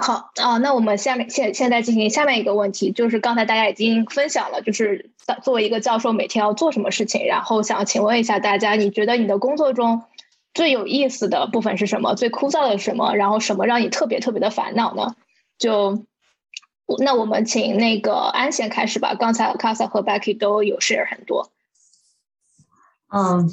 [0.00, 5.10] 好啊，那我们下面现现在进行下面一个问题，就是刚才大家已经分享了，就是
[5.42, 10.04] 作为一个教授每天要做什么事情，然后想请问一下大家，你觉得你的工作中
[10.54, 12.14] 最有意思的部分是什么？
[12.14, 13.14] 最枯燥的什么？
[13.14, 15.14] 然后什么让你特别特别的烦恼呢？
[15.58, 16.06] 就
[16.98, 19.14] 那我们请那个安先开始吧。
[19.14, 21.50] 刚才卡萨和贝基都有 share 很多。
[23.14, 23.46] 嗯，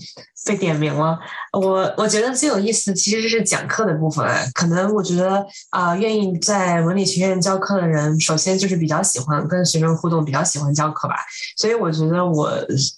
[0.46, 1.20] 被点名了。
[1.52, 4.26] 我我觉得最有意思其实是讲课的部分。
[4.54, 11.16] 可能我觉得啊，愿意在文理学院教课的人，首先就是比较喜欢跟学生互动，比较喜欢教课吧。
[11.58, 12.50] 所以我觉得我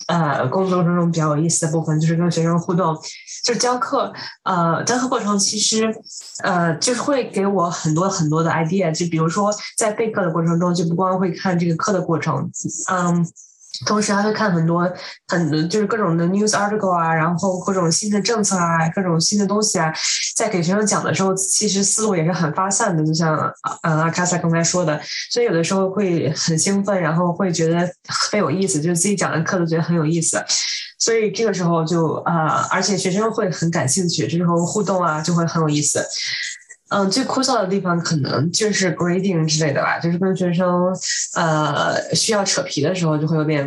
[0.05, 2.95] 呃工作中中比较有意思的部分就是跟学生互动，
[3.43, 4.13] 就教课。
[4.43, 5.93] 呃，教课过程其实
[6.43, 8.91] 呃就是会给我很多很多的 idea。
[8.91, 12.49] 就比如说在备课的过程中，就不光会看这个课的过程，
[12.91, 13.25] 嗯。
[13.85, 14.91] 同时还会看很多
[15.27, 19.91] 很就是各种的 news article 啊，然后各种新的政策啊，各种新的东西啊，
[20.35, 23.35] 在给学生讲的时候，其实思路也是很发散的，就像
[23.83, 30.43] 呃阿卡萨刚才说的，所以有的时候会很兴奋，然后会觉得特别有意思，就是自己讲的课都觉得很有意思，
[30.99, 32.33] 所以这个时候就呃，
[32.69, 36.05] 而且学生会很感兴趣，这时候互动啊就会很有意思。
[36.91, 40.93] 嗯，最枯燥的地方可能就是 grading 之类的吧，就是跟学生
[41.35, 43.65] 呃需要扯皮的时候，就会有点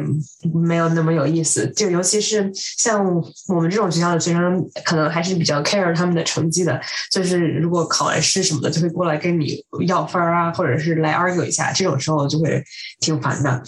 [0.52, 1.66] 没有那么有意思。
[1.70, 3.02] 就尤其是像
[3.48, 6.78] 我们这种学校的学生，可能还是比较 care 他们的成绩的。
[7.10, 12.62] 就是如果考完试什么的，就会过来跟你要分啊，或者是来 argue 一下，这种时候就会
[13.00, 13.62] 挺烦的。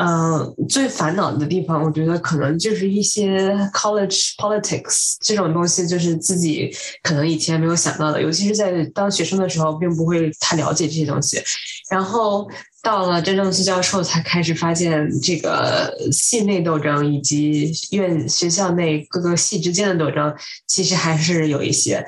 [0.00, 11.42] 嗯，最烦恼的地方，我觉得可能就是一些 college politics 这种东西，就是自己可能以前没有想到的，尤其是在当学生的时候，并不会太了解这些东西，
[11.90, 12.48] 然后。
[12.82, 20.34] 到了真正做教授，才开始发现这个系内斗争以及院学校内各个系之间的斗争，
[20.66, 22.02] 其实还是有一些。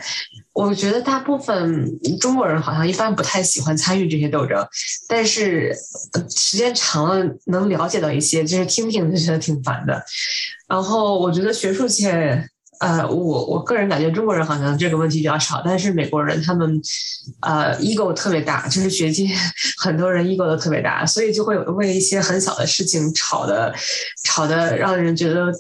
[0.53, 4.67] 我觉得大部分中国人好像一般不太喜欢参与这些斗争，
[5.09, 5.75] 但是
[6.31, 10.05] 时间长了能了解到一些，就是听听就觉得挺烦的。
[10.69, 12.49] 然后我觉得学术界。
[12.81, 16.83] 呃，我我个人感觉中国人好像这个问题比较少，但是美国人他们，
[17.41, 19.29] 呃，ego 特别大，就是学界
[19.79, 23.73] 很多人 ego 都特别大，所以就会为一些很小的事情吵的，
[24.25, 25.53] 吵的让人觉得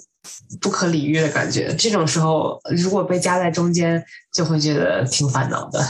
[0.61, 1.75] 不可理喻的感觉。
[1.75, 5.81] 这种时候如果被夹在中间，就会觉得挺烦恼的。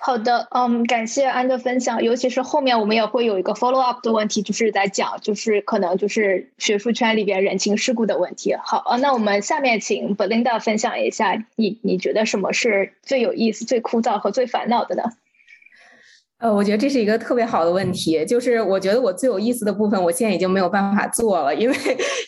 [0.00, 8.54] 好的，嗯，感谢安的分享，尤其是后面我们也会有一个 follow up 的问题，就是在讲，就是可能就是学术圈里边人情世故的问题。
[8.64, 15.02] 好，呃，那我们下面请 Belinda 分享一下，你你觉得什么是最有意思、最枯燥和最烦恼的呢？
[16.38, 21.76] 呃，我觉得这是一个特别好的问题，就是我觉得我最有意思的部分，我现在已经没有办法做了，因为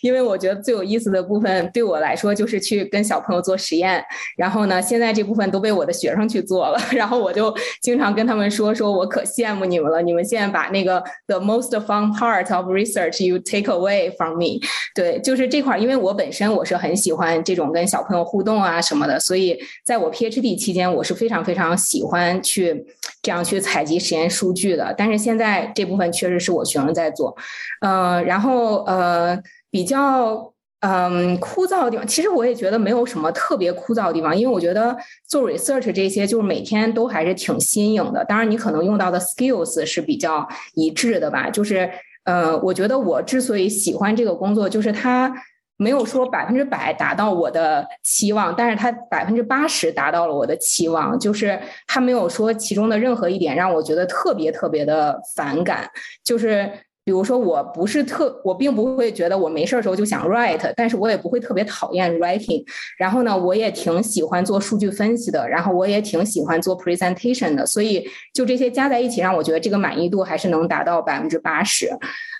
[0.02, 4.04] 因为我觉得最有意思的部分对我来说就是去跟小朋友做实验，
[4.36, 14.58] 然后呢，现在这部分都被我的学生去做了， 然后我就经常跟他们说，说我可羡慕你们了，你们现在把那个 the most fun part of research you take away from me，
[14.92, 22.84] 对，就是这块儿，因为我本身我是很喜欢这种跟小朋友互动啊什么的，所以在我 PhD 期间，我是非常非常喜欢去
[23.22, 23.98] 这样去采集。
[23.98, 27.36] 实验数据的，但是现在这部分确实是我学生在做，
[27.80, 29.38] 呃，然后呃
[29.70, 34.96] 比较嗯枯燥的地方，其实我也觉得没有什么特别枯燥的地方，因为我觉得
[35.28, 41.90] 做 research 这些就是每天都还是挺新颖的，当然你可能用到的 skills 是比较一致的吧，就是
[42.24, 45.32] 呃，我觉得我之所以喜欢这个工作，就是它。
[45.80, 55.88] 没有说百分之百达到我的期望，但是他百分之八十达到了我的期望，就是他没有说其中的任何一点让我觉得特别特别的反感。
[56.22, 56.70] 就是
[57.02, 62.62] 比如说，我不是特，我并不会觉得我没事儿的时候就想 write，但是我也不会特别讨厌 writing。
[62.98, 71.88] 然后呢，我也挺喜欢做数据分析的，然后我也挺喜欢做 presentation 的，所以就这些加在一起，让我觉得这个满意度还是能达到百分之八十。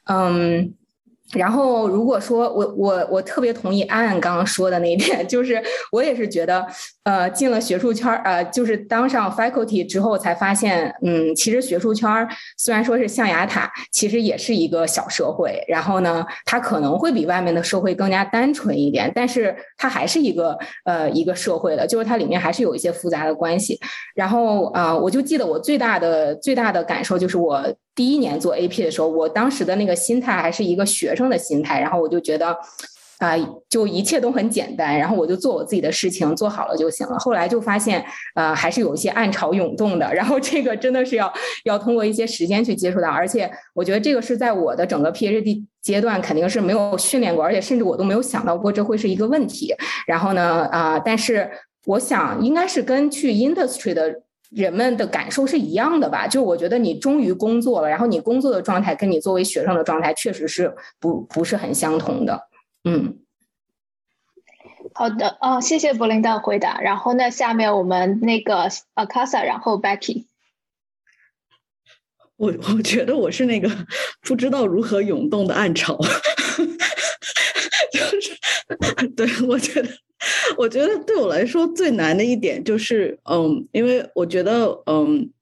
[0.04, 0.74] 嗯。
[1.32, 5.62] 然后，如果说我我我特别同意安安刚刚说的那一点， 就是
[5.92, 6.66] 我也是觉得，
[7.04, 12.28] 呃，进了学术圈儿，呃，就是当上 faculty 之后才发现，嗯，其实学术圈儿
[12.58, 15.64] 虽然说是象牙塔，其实也是一个小社会。
[15.66, 23.80] 然后呢，它可能会比外面的社会更加单纯一点，但是它还是一个呃一个社会的，就是它里面还是有一些复杂的关系。
[24.14, 27.64] 然后啊，我就记得我最大的最大的感受就是我。
[27.92, 32.56] 第一年做 AP 的时候，我当时的那个心态还是一个学生的心态，然后我就觉得，
[33.20, 33.36] 啊，
[33.68, 37.18] 就一切都很简单，然后我就做我自己的事情，做好了就行了。
[37.18, 38.04] 后来就发现，
[38.34, 41.32] 呃，还是有一些暗潮涌动的，然后这个真的是要
[41.64, 49.74] 要通过一些时间去接触到，而且我觉得这个是在我的整个 PhD 阶段肯定是没有训练过，而且甚至我都没有想到过这会是一个问题。
[50.06, 51.48] 然后呢，啊，但是
[51.86, 54.22] 我想应该是跟去 industry 的。
[54.50, 56.26] 人们的感受是一样的吧？
[56.26, 62.36] 就我觉得你终于工作了，然后你工作的状态跟你作为学生的状态确实是不不是很相同的。
[62.84, 63.20] 嗯，
[64.94, 66.80] 好的，哦，谢谢柏林的回答。
[66.80, 70.26] 然后呢，下面我们那个呃卡萨，然后 Becky。
[72.36, 73.68] 我我觉得我是那个
[74.22, 75.98] 不知道如何涌动的暗潮，
[77.92, 79.88] 就是对我觉得。
[80.58, 85.32] 我觉得对我来说最难的一点就是，嗯，因为我觉得，嗯，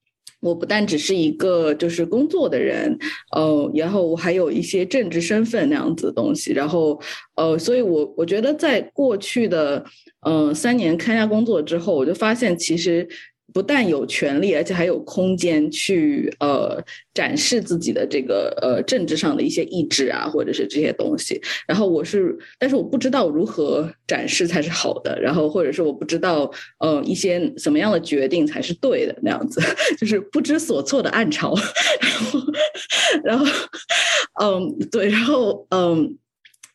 [0.40, 2.98] 我不但只是一个就是工作的人，
[3.34, 7.00] 呃，然后我还有一些政治身份那样子的东西，然后，
[7.36, 9.84] 呃，所以我我觉得在过去的，
[10.26, 13.08] 嗯，三年参加工作之后，我就发现其实。
[13.52, 16.82] 不但有权利，而且还有空间去呃
[17.14, 21.40] 展示自己的这个呃政治上的一些意志啊，或者是这些东西。
[21.66, 29.60] 然后我是，但是我不知道如何展示才是好的，然后或者是我不知道呃一些什么样的决定才是对的那样子，
[29.98, 31.54] 就是不知所措的暗潮。
[33.24, 33.46] 然后，然后，
[34.40, 36.16] 嗯，对，然后嗯。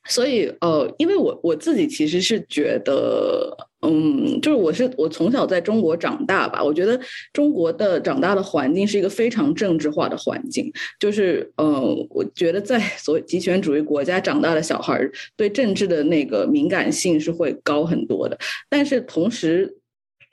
[0.09, 6.99] 所以，呃，因为我我自己其实是觉得，嗯，就是我是我从小在中国长大吧，我觉得
[7.33, 14.99] 中国的长大的环境是一个非常政治化的环境，就是，呃，我觉得在所谓极权主义国家长大的小孩
[15.35, 18.37] 对政治的那个敏感性是会高很多的，
[18.69, 19.77] 但是同时。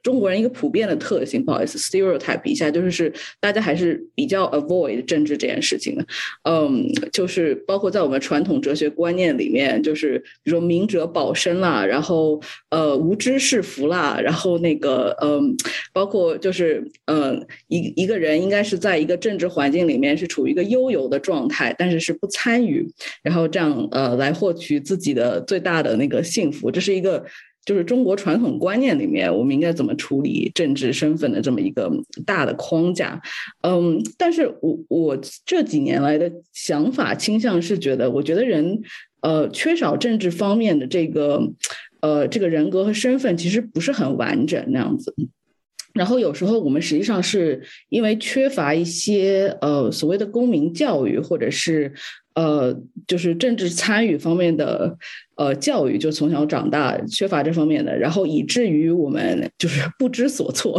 [0.03, 6.07] 中国人一个普遍的特性，不好意思，stereotype 一下，就是是大家还是比较 avoid 政治这件事情的。
[6.45, 12.41] 嗯，就是包括在我们传统哲学观念里面，就是比如说明哲保身啦，然后
[12.71, 15.55] 呃无知是福啦，然后那个嗯，
[15.93, 22.89] 包括就是嗯一一个人应该是在一个政治环境里面是处于一个悠游的状态，但是是不参与，
[23.23, 27.25] 然后这样呃来获取自己的最大的那个幸福，这是一个。
[27.71, 31.89] 就是中国传统观念里面，我们应该怎么处理政治身份的这么一个
[32.27, 33.23] 大的框架，
[33.63, 35.17] 嗯，但是我我
[35.47, 38.83] 这几年来的想法倾向是觉得，我觉得人
[39.21, 41.41] 呃缺少政治方面的这个
[42.01, 45.15] 呃这个人格和身份，其实不是很完整那样子。
[45.93, 51.93] 然后有时候我们实际上是因为缺乏一些呃所谓的公民教育，或者是
[52.35, 54.97] 呃就是政治参与方面的
[55.41, 60.79] 呃教育，就从小长大缺乏这方面的，然后以至于我们 就是不知所措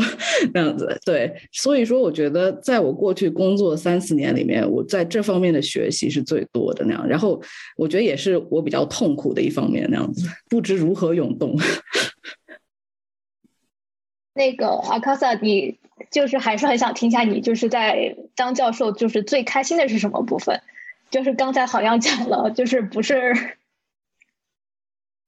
[0.53, 0.95] 那样子。
[1.03, 7.07] 对，所以说我觉得在我过去工作三四年里面，我在这方面的学习是最多的那样。
[7.07, 7.41] 然后
[7.75, 11.57] 我觉得也是我比较痛苦的一方面那样子，不知如何涌动。
[14.35, 15.79] 那个阿卡萨，你
[16.11, 20.61] 就是还是很想听一下，你就是在当教授，就是最开心的是什么部分？
[21.09, 23.33] 就是刚才好像讲了，就是不是。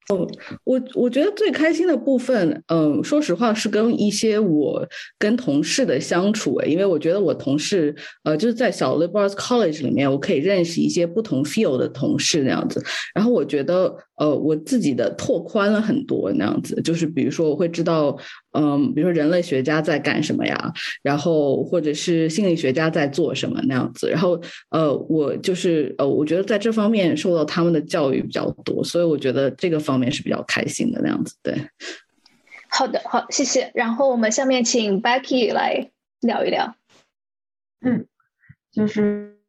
[0.09, 0.27] 哦，
[0.65, 4.85] 我我觉得最开心的部分，嗯，说实话是跟一些我
[5.17, 12.83] 跟同事的相处，因为我觉得我同事，呃，就是在小 liberal college 里面，我可以认识一些不同 field 的同事那样子，
[13.15, 18.17] 然后我觉得，呃，我自己的拓宽了很多那样子，就是比如说我会知道。
[18.55, 20.73] 嗯，比如说人类学家在干什么呀？
[21.01, 24.07] 然后或者是心理学家在做什么那样子？
[24.11, 24.39] 然后
[24.69, 31.35] 呃，我就是呃，我觉得在这方面受到他们的教育比较多，所以我觉得这个方面是比较开心的那样子。
[31.41, 31.67] 对，
[32.69, 33.71] 好的，好，谢谢。
[33.73, 35.89] 然后我们下面请 Becky 来
[36.21, 36.75] 聊一聊。
[37.81, 38.05] 嗯，
[38.71, 39.39] 就是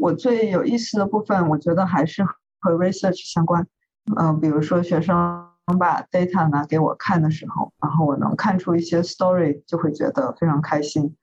[0.00, 2.22] 我最有意思的部分，我觉得还是
[2.58, 3.66] 和 research 相关。
[4.18, 5.46] 嗯，比如说学生。
[5.78, 11.14] 把 data 拿给我看的时候，然后我能看出一些 story，就会觉得非常开心。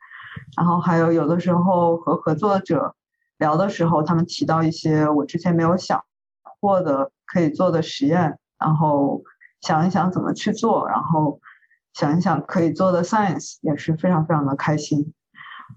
[0.56, 2.96] 然后还有有的时候和合作者
[3.40, 6.02] 聊的时候，他们提到一些我之前没有想
[6.62, 9.22] 过的可以做的实验，然后
[9.60, 11.42] 想一想怎么去做，然后
[11.94, 15.14] 想一想可以做的 science，也是非常非常的开心。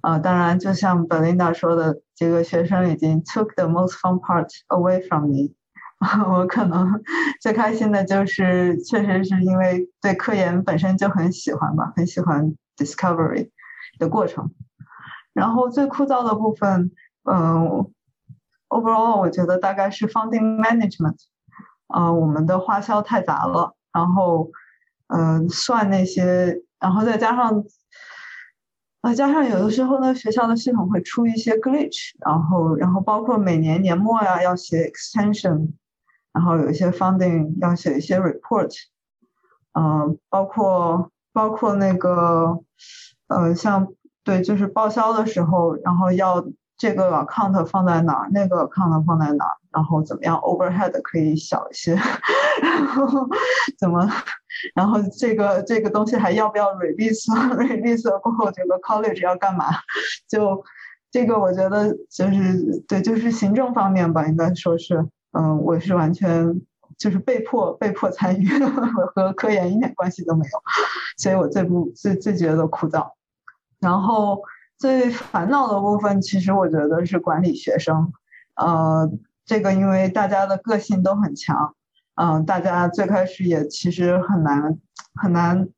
[0.03, 5.55] 呃，当然就像 Belinda 说的，这个学生已经 took the most fun part away from me。
[6.31, 7.03] 我可能
[7.43, 13.51] 最开心的就是，确实是因为对科研本身就很喜欢吧，很喜欢 discovery
[13.99, 14.51] 的过程。
[15.35, 16.91] 然后最枯燥的部分，
[17.31, 17.87] 嗯
[18.69, 21.17] ，overall 我觉得大概是 funding management。
[21.89, 24.51] 啊，我们的花销太杂了，然后
[25.09, 27.65] 嗯，算那些，然后再加上，
[29.03, 35.73] 啊，加上有的时候呢，学校的系统会出一些 glitch，然后，然后包括每年年末呀要写 extension。
[36.33, 38.73] 然后有一些 funding 要写一些 report，
[39.73, 42.59] 嗯，包括包括那个，
[43.29, 43.89] 呃，像
[44.25, 46.45] 对，就是报销的时候，然后要
[46.77, 51.95] 这个 account 放在哪儿，那个 account 放在哪儿，然后怎么样 overhead 可以小一些，
[52.63, 53.29] 然后
[53.79, 54.09] 怎么，
[54.75, 59.67] 然后这个这个东西还要不要 release，release 过后这个 college 要干嘛？
[60.29, 60.65] 就
[61.11, 65.07] 这个我觉得就是对，就是行政方面吧，应该说是。
[65.33, 66.61] 嗯，我是完全
[66.99, 68.49] 就是被迫被迫参与，
[69.15, 70.63] 和科研一点关系都没有，
[71.17, 73.13] 所以我最不最最觉得枯燥。
[73.79, 74.43] 然后
[74.77, 78.13] 最烦恼的部分，其实我觉得是管理学生。
[78.57, 79.09] 呃，
[79.47, 81.77] 这个因为大家的个性都很强，
[82.17, 84.79] 嗯，大家最开始也其实很难
[85.15, 85.69] 很难，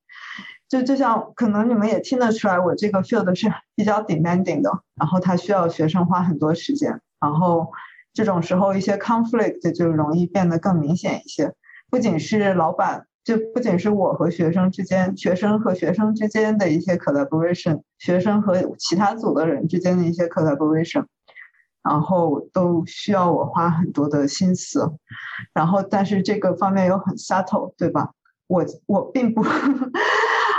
[0.68, 7.70] 就就像可能你们也听得出来，我这个 field 是比较 demanding 的，然后他需要学生花很多时间，然后。
[8.14, 11.52] 这种时候，一些 conflict 就容易变得更明显一些。
[11.90, 21.04] 不仅是老板，就不仅是我和学生之间，学生和学生之间的一些 collaboration，学生和其他组的人之间的一些 collaboration，
[21.82, 24.92] 然后都需要我花很多的心思。
[25.54, 28.10] 然后，但是这个方面又很 subtle，对吧？
[28.46, 29.42] 我我并不。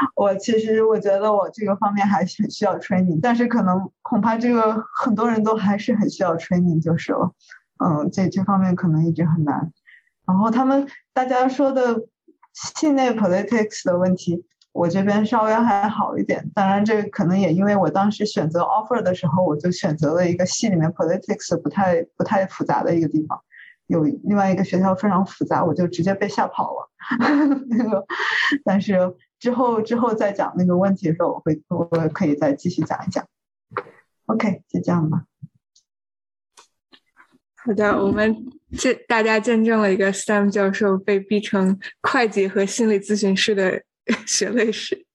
[0.16, 7.32] 我其实我觉得我这个方面还是很需要 training，但是可能恐怕这个很多人都还是很需要 training 就是了，
[7.84, 9.72] 嗯，这这方面可能一直很难。
[10.26, 12.02] 然后他们大家说的
[12.54, 16.50] 系内 politics 的问题，我这边稍微还好一点。
[16.56, 23.40] 当然，这可能也因为我当时选择 offer 的时候，我就选择了一个系里面 politics 不太不太复杂的一个地方，
[23.88, 26.90] 有另外一个学校非常复杂，我就直接被吓跑了。
[27.70, 28.06] 那个，
[28.64, 29.14] 但是。
[29.44, 33.28] 之后之后再讲那个问题的时候，我会我可以再继续讲一讲。
[34.28, 35.26] OK，就这样吧。
[37.58, 38.34] 好的，我们
[38.78, 43.84] 这大家见证了一个 Sam 教授被逼成会计和心理咨询师的
[44.26, 45.06] 血泪史。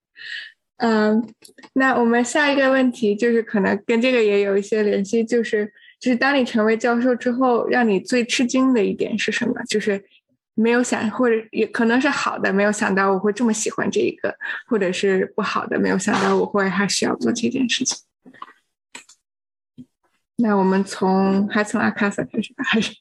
[0.77, 1.27] 嗯，
[1.73, 9.55] 那我们下一个问题就是可能跟这个也有一些联系，就是就是当你成为教授之后，让你最吃惊的一点是什么？
[9.71, 10.05] 就是。
[10.61, 14.35] 没有想，或者也可能是好的，没有想到我会这么喜欢这一个，
[14.67, 17.97] 或者是不好的，没有想到我会还需要做这件事情。
[20.37, 22.93] 那我们从还从阿卡萨开始吧，还是？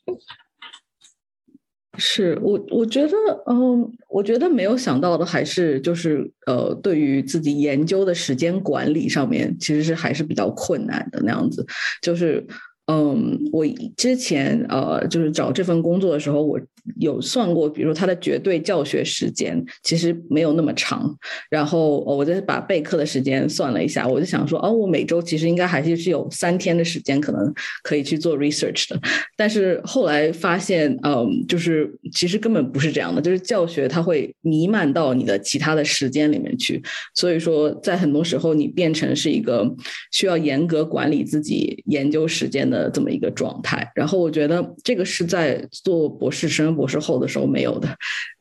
[1.98, 3.16] 是我，我觉得，
[3.48, 11.66] 嗯，我觉得没有想到的还是就是呃，对于自己研究的时间管理上面，其实是还是比较困难的那样子，
[12.04, 12.46] 就是。
[12.90, 13.66] 嗯，我
[13.98, 16.58] 之前呃，就是找这份工作的时候，我
[16.96, 21.14] 有算过，比如说它的绝对教学时间其实没有那么长。
[21.50, 28.98] 然后我再把备课的时间算了一下，我就想说，哦，我每周其实应该还是是有三天的时间可能可以去做 research 的。
[29.36, 36.82] 但是后来发现，嗯，就是其实根本不是这样的，就是教学它会弥漫到你的其他的时间里面去。
[37.14, 39.70] 所以说，在很多时候你变成是一个
[40.14, 42.77] 需要严格管理自己研究时间的。
[42.84, 47.90] 的这么一个状态，然后我觉得这个是在做博士生、博士后的时候没有的，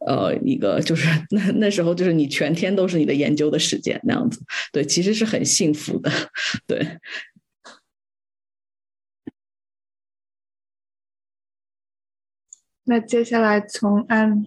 [0.07, 4.41] 呃，一个就是 那那时候就是你全天都是你的研究的时间那样子，
[4.73, 6.11] 对，其实是很幸福的，
[6.67, 6.99] 对。
[12.85, 14.47] 那接下来从按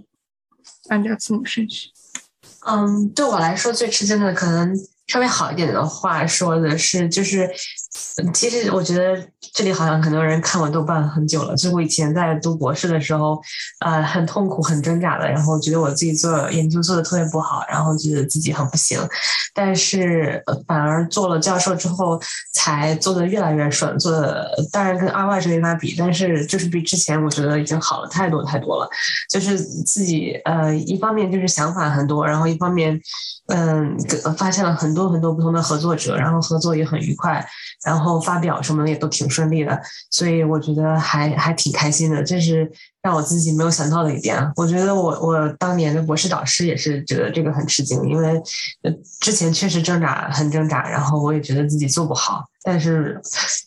[0.88, 1.90] 按照字母顺序，
[2.66, 4.74] 嗯，对我来说最吃惊的可能
[5.08, 7.50] 稍微好一点的话说的是，就是。
[8.34, 9.18] 其实我觉得
[9.54, 11.56] 这里好像很多人看我豆瓣很久了。
[11.56, 13.42] 就我以前在读博士的时候，
[13.80, 19.00] 呃，很痛苦、很挣扎的，然后觉得我自己做研究做的特别不好，然后觉得自己很不行。
[19.54, 22.20] 但是反而做了教授之后，
[22.54, 23.98] 才做的越来越顺。
[23.98, 28.88] 做的当然跟二外是没法比，但是就是比之前我觉得已经好了太多太多了。
[29.30, 33.00] 就是自己呃，一方面就是想法很多，然后一方面
[33.48, 33.98] 嗯，
[34.38, 37.44] 发现了很多很多不同的合作者，然后合作也很愉快。
[37.84, 42.22] 然后发表什么的也都挺顺利的，所以我觉得还还挺开心的。
[42.24, 42.70] 这是
[43.02, 44.52] 让我自己没有想到的一点。
[44.56, 48.42] 我觉得我我当年的博士导师也是觉得这个很吃惊，因为
[49.22, 52.44] 之前确实挣扎很挣扎，然后我也觉得自己做不好。
[52.64, 53.20] 但是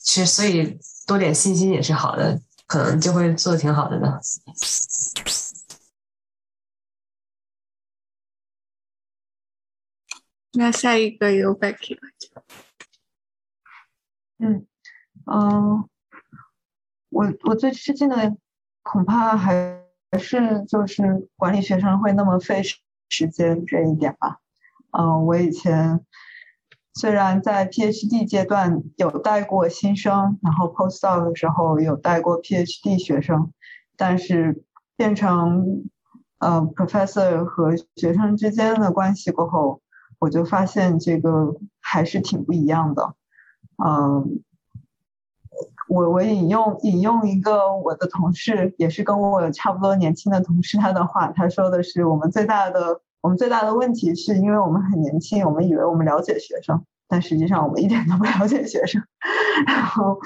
[0.02, 4.18] 其实所以多点信心也是好的，可能就会做的挺好的呢。
[10.54, 12.44] 那下一个由 Becky 来讲。
[14.42, 14.66] 嗯，
[15.26, 15.88] 嗯，
[17.10, 18.36] 我我最吃惊的
[18.82, 19.84] 恐怕还
[20.18, 22.60] 是就是管理学生会那么费
[23.08, 24.40] 时间这一点吧。
[24.90, 26.04] 嗯，我以前
[26.92, 33.52] 虽然在 PhD 阶段有带过新生，然后 postdoc 的时候有带过 PhD 学生，
[33.96, 34.64] 但是
[34.96, 35.84] 变成
[36.38, 39.80] 呃 professor 和学生之间的关系过后，
[40.18, 43.14] 我就发现这个还是挺不一样的。
[43.84, 44.42] 嗯，
[45.88, 59.02] 我我引用引用一个我的同事，也是跟我差不多年轻的同事他的话，他说的是我们最大的我们最大的问题是因为我们很年轻，我们以为我们了解学生，但实际上我们一点都不了解学生。
[59.66, 60.18] 然后，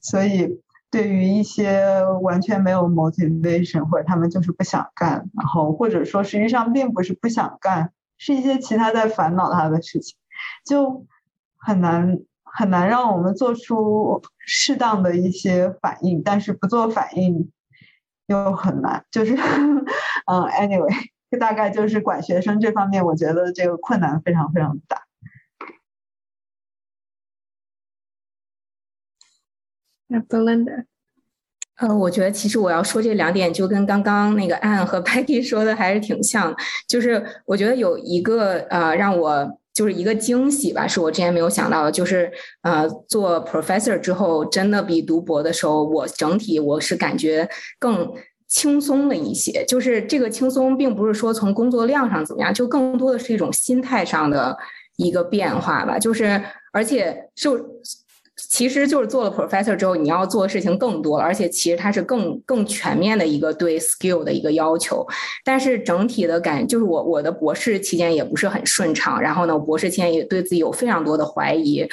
[0.00, 0.60] 所以
[0.90, 10.16] 对于一些完全没有 motivation 或者他们就是不想干，然后或者说实际上并不是不想干，是一些其他在烦恼他的事情，
[10.64, 11.04] 就
[11.56, 12.20] 很难。
[12.58, 17.52] 很难让我们做出适当的一些反应，但是不做反应
[18.28, 19.04] 又很难。
[19.10, 20.90] 就是，嗯，anyway，
[21.30, 25.02] 这大概就是管学生这方面，我觉得这个困难非常非常大。
[30.06, 30.86] 那 Belinda，
[31.76, 36.56] 呃，我觉得其实我要说这两点，就跟刚刚那个 Anne 和 Patty 说的还是挺像。
[36.88, 39.60] 就是我觉得有一个呃，让我。
[39.76, 41.92] 就是一个惊喜吧，是我之前没有想到的。
[41.92, 47.46] 就是呃，做 professor 之后，真的比读博的时候，我整体我是感觉
[47.78, 48.10] 更
[48.48, 49.62] 轻松了一些。
[49.66, 54.56] 就是这个轻松，并不是说从工作量上怎么样，就更多的是一种心态上的
[54.96, 55.98] 一个变化吧。
[55.98, 57.60] 就是而且就。
[58.36, 65.06] 其实就是做了 professor 之后，你要做的事情更多了，而且其实它是更更全面的一个对 skill 的一个要求。
[65.42, 71.88] 但是整体的感就是我我的博士期间也不是很顺畅，然后呢，博士期间也对自己有非常多的怀疑。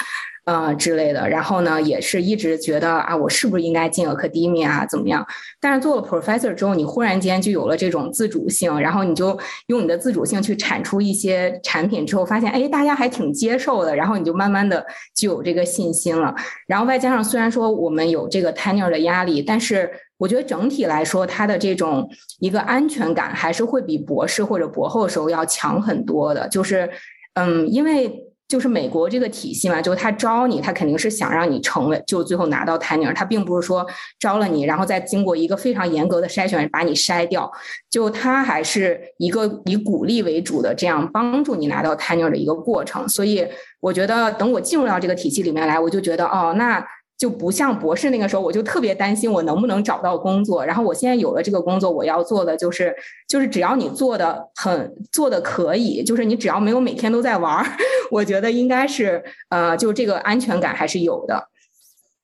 [0.45, 5.25] 呃之类的，然后呢，也是一直觉得啊，我是不是应该进 academia 啊，怎么样？
[5.61, 14.85] 但是做了 professor 之后，你忽然间就有了这种自主性，然后你就用你的自主性去产出一些产品之后，发现哎，大家还挺接受的，然后你就慢慢的
[15.15, 16.35] 就有这个信心了。
[16.67, 26.49] 然后外加上虽然说我们有这个 tenure 的压力，但是我觉得整体来说，它的这种一个安全感还是会比博士或者博后的时候要强很多的。
[26.49, 26.89] 就是
[27.35, 28.27] 嗯，因为。
[28.53, 33.83] 就是美国这个体系嘛，就是他招你，他肯定是想让你成为，就最后拿到 tenure，他并不是说
[34.19, 37.51] 招了你，然后再经过一个非常严格的筛选把你筛掉，
[37.89, 43.09] 就他还是一个以鼓励为主的这样帮助你拿到 tenure 的一个过程。
[43.09, 43.43] 所以
[43.79, 46.85] 我觉得等我进入到这个体系里面来，我就觉得哦，那
[47.17, 50.65] 就不像博士那个时候，我就特别担心我能不能找到工作。
[50.65, 52.93] 然后我现在有了这个工作，我要做的就是，
[53.27, 57.65] 就是只要你做的很做的可以，就是你只要没有每天都在玩儿，
[58.11, 61.47] 我觉得应该是呃，就这个安全感还是有的。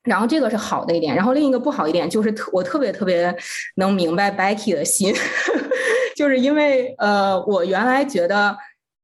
[0.03, 3.33] 然后这个是好的一点，然后另一个不好一点就是特我特别特别
[3.75, 5.13] 能明白 Becky 的心，
[6.15, 8.57] 就是因为呃，我原来觉得。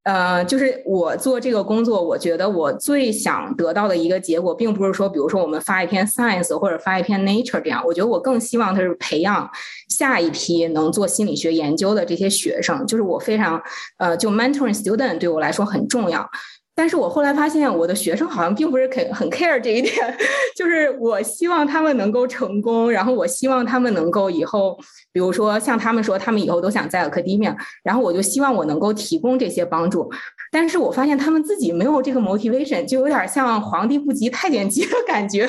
[0.06, 7.82] 呃，就是我做这个工作，我觉得我最想得到的一个结果，并不是说，比如说我们发一篇 Science 或者发一篇 Nature 这样。
[7.84, 9.50] 我觉得我更希望它是培养
[9.88, 12.86] 下一批能做心理学研究的这些学生。
[12.86, 13.60] 就是我非常
[13.98, 16.30] 呃，就 mentoring student 对我来说很重要。
[16.76, 19.94] 但是我后来发现，我的学生好像并不是很很 care 这一点，
[20.54, 24.78] 就是我希望他们能够成功，然后我希望他们能够以后，
[25.10, 30.10] 比如说像他们说，他们以后都想在 academia，然后我就希望我能够提供这些帮助。
[30.50, 35.48] 但是我发现他们自己没有这个 motivation，就有点像皇帝不急太监急的感觉，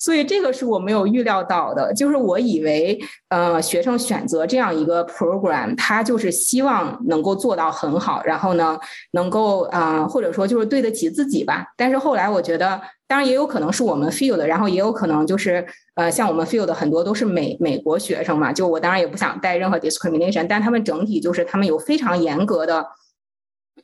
[0.00, 1.92] 所以这个是我没有预料到的。
[1.94, 8.78] 就是我以为，呃，学生选择这样一个 program，他就是希望能够做到很好，然后呢，
[9.12, 11.66] 能够啊，或者说就是对得起自己吧。
[11.76, 22.86] 但是后来我觉得，当然也有可能是我们 field，然后也有可能就是呃，像我们 field 很多都是美美国学生嘛，就我当然也不想带任何 discrimination，但他们整体就是他们有非常严格的。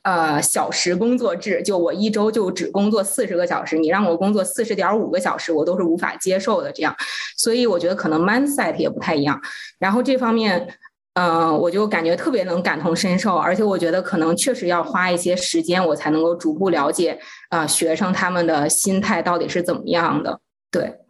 [0.05, 6.71] 呃，小时工作制，就我一周就只工作四十个小时，你让我工作四十点五个小时，我都是无法接受的。
[6.71, 6.95] 这样，
[7.35, 9.41] 所以我觉得可能 mindset 也不太一样。
[9.79, 10.67] 然后这方面，
[11.15, 20.39] 嗯，我就感觉特别能感同身受，而且我觉得可能确实要花一些时间，我才能够逐步了解啊，学生他们的心态到底是怎么样的。
[20.69, 21.04] 对。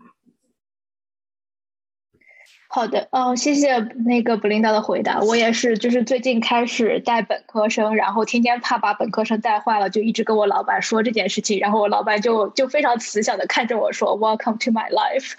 [2.75, 5.21] 好的，嗯，谢谢那个布琳达的回答。
[5.21, 11.57] 我也是，就是最近开始带本科生，然后天天怕把本科生带坏了，就一直跟我老板说这件事情。
[11.61, 15.31] 然后我老板就就非常慈祥的看着我说：“Welcome to my life。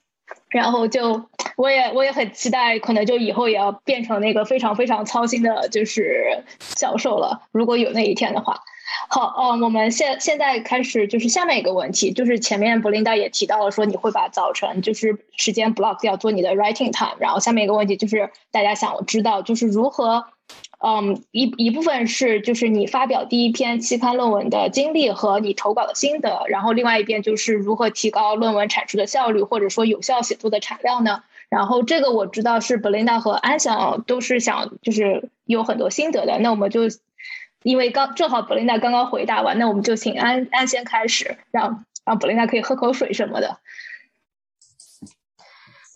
[0.51, 6.43] 然后就我也我也很期待，可能就以后也要变成那个非常非常操心的，就是
[6.75, 7.43] 教授了。
[7.53, 8.61] 如果有那一天的话。
[9.09, 20.25] 好，嗯，我们现现在开始就是下面一个问题，就是前面布琳达也提到了说你会把早晨就是时间 block 掉做你的 writing time，然后下面一个问题就是大家想知道就是如何，
[20.79, 31.23] 嗯，一一部分是就是你发表第一篇期刊论文的经历和你投稿的心得，然后另外一边就是如何提高论文产出的效率或者说有效写作的产量呢？
[31.49, 36.83] 然后这个我知道是布琳达和安想都是想就是有很多心得的，那我们就。
[37.67, 43.59] 因为刚正好布琳达刚刚回答完，那我们就请安安先开始，让让布琳达可以喝口水什么的。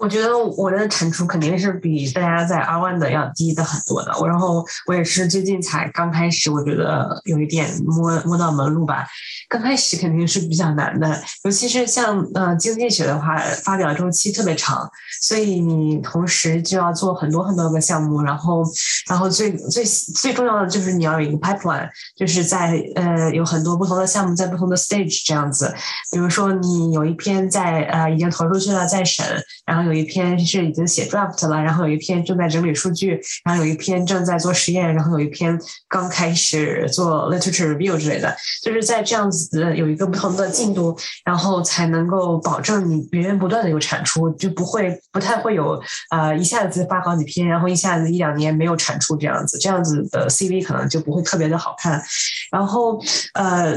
[0.01, 4.11] 我觉得我的产出肯定是比大家在 R one 的要低的很多的。
[4.19, 9.07] 我然后我也是最近才刚开始，我觉得有一点摸摸到门路吧。
[9.47, 14.89] 刚开始肯定是比较难的，尤其是像呃经济学的话，发表周期特别长，
[15.21, 18.23] 所以你同时就要做很多很多个项目。
[18.23, 18.63] 然后
[19.07, 21.87] 然后最最最重要的就是你要有一个 pipeline，
[22.17, 25.75] 就是在呃有很多不同的项目在不同的 stage 这样子。
[26.11, 29.27] 比如说你有一篇在呃已经投出去了，在审，
[29.67, 29.90] 然后。
[29.93, 45.81] 有一篇是已经写 draft 了，然后有一篇正在整理数据，然后有一篇正在做实验，然后有一篇刚开始做 literature review 之类的，就是在这样子有一个不同的进度，然后才能够保证你源源不断的有产出，就不会不太会有
[46.11, 52.03] 呃一下子发好几篇，然后一下子一两年没有产出这样子，这样子的 CV 可能就不会特别的好看，
[52.51, 53.01] 然后
[53.35, 53.77] 呃。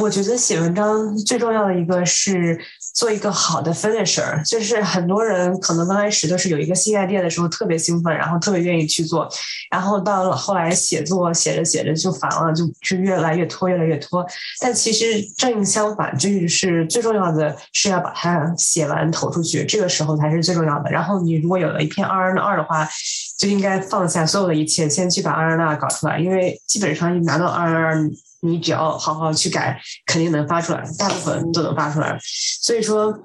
[0.00, 2.58] 我觉得写文章最重要的一个是
[2.94, 9.28] 做一个好的 finisher，就是很多人可能刚开始都是有一个新 idea 的时候特别兴奋，然后特别愿意去做，
[9.70, 14.26] 然后到了后来写作写着写着就烦了，就就越来越拖，越来越拖。
[14.60, 20.90] 但其实正相反，就是最重要的是要把它写完投出去，这个时候才是最重要的。
[20.90, 22.86] 然后你如果有了一篇二 N 二的话，
[23.38, 28.10] 就应该放下所有的一切，先去把二 N 二搞出来，因为基本上一拿到二 N 二。
[28.42, 32.18] 你只要好好去改，肯定能发出来，大部分都能发出来。
[32.60, 33.16] 所以说，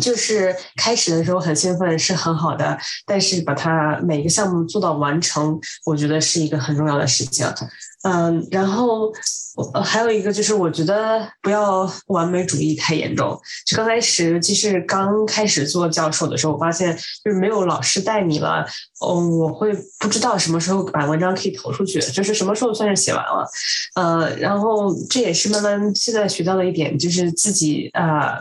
[0.00, 7.46] 就是开始的时候很兴奋是很好的，但是把它每个项目做到完成，我觉得是一个很重要的事情。
[8.06, 9.12] 嗯，然后
[9.82, 13.36] 还有一个就是，我觉得不要完美主义太严重。
[13.66, 18.64] 就刚开始，尤其是刚开始做教授的时候，我发现就是没有老师带你了，
[19.04, 23.44] 嗯，我会不知道什么时候把文章可以投出去，就是什么时候算是写完了。
[23.96, 28.38] 呃，然后这也是慢慢现在学到的一点，就是自己啊。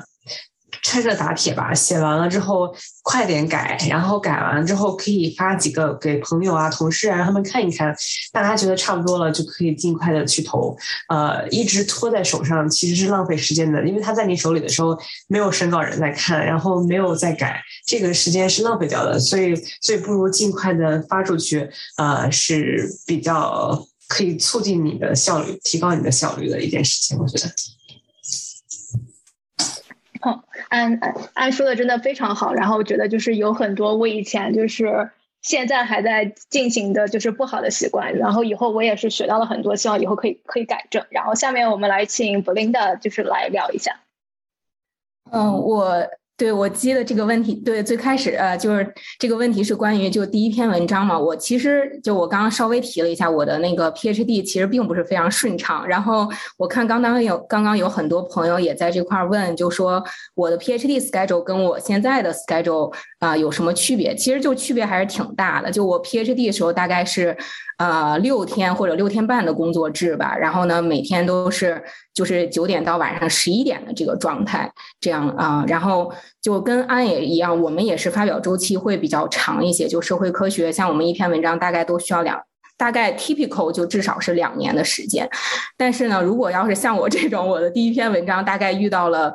[0.86, 2.72] 趁热打铁吧，写完了之后
[3.02, 7.92] 快点改，然后改完之后可以发几个给朋友啊、同事啊，让他们看一看，
[8.32, 10.78] 大家觉得差不多了就可以尽快的去投。
[11.10, 14.96] 呃，一直拖在手上其实是浪费时间的，因为他在你手里的时候
[15.28, 21.68] 没有审稿人在看，然后没有再改，这个时间是浪费掉的，所以所以不如尽快的发出去，
[21.98, 27.52] 呃，是比较可以促进你的效率，提高你的效率的一件事情，我觉得。
[30.70, 35.10] 安安安说的真的非常好，然后我觉得就是有很多我以前就是
[35.42, 41.06] 现在还在进行的就是不好的习惯，然后以后我也是学到了很多，希望以后可以可以改正。
[41.10, 44.00] 然后下面我们来请 Belinda 就是来聊一下。
[45.32, 46.08] 嗯，我。
[46.38, 51.18] 对我接的这个问题，对最开始呃，就是这个问题是关于就第一篇文章嘛。
[51.18, 55.88] 我其实就我刚刚稍微提了一下我的那个 PhD，其实并不是非常顺畅。
[55.88, 56.28] 然后
[56.58, 64.14] 我看刚刚有刚刚有很多朋友也在这块问，就说我的 PhD schedule 跟我现在的 schedule 啊有什么区别？
[64.16, 65.72] 其实就区别还是挺大的。
[65.72, 67.38] 就我 PhD 的时候大概是。
[67.78, 74.72] 呃，六天或者六天半的工作制吧，然后呢，每天都是就是九点到晚上十一点的这个状态，
[75.02, 76.12] 这样啊，然后
[76.42, 82.42] 就跟安也一样，我们也是发表周期会比较长一些，就社会科学，像我们一篇文章大概都需要两，
[82.78, 85.30] 大概 typical 就至少是两年的时间，
[85.76, 89.34] 但是呢，如果要是像我这种，我的第一篇文章大概遇到了。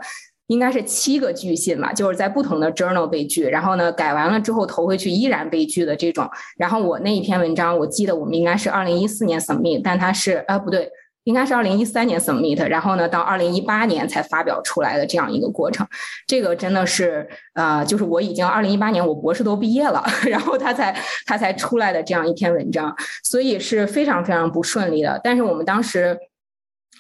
[0.51, 6.29] 应该是七个拒信吧，就是在不同的 journal 被拒，然后呢改完了之后投回去依然被拒的这种。
[6.59, 10.91] 然后我那一篇文章，我记得我们应该是二零一四年 submit，但它是呃不对，
[11.23, 15.87] 应该是二零一三年 submit，然后呢到二零一八年才发表出来的这样一个过程。
[16.27, 20.93] 这个真的是呃，就是我已经二零一八年我博士都毕业了， 然后他才
[21.27, 22.93] 他才出来的这样一篇文章，
[23.23, 25.21] 所以是非常非常不顺利的。
[25.23, 26.19] 但是我们当时，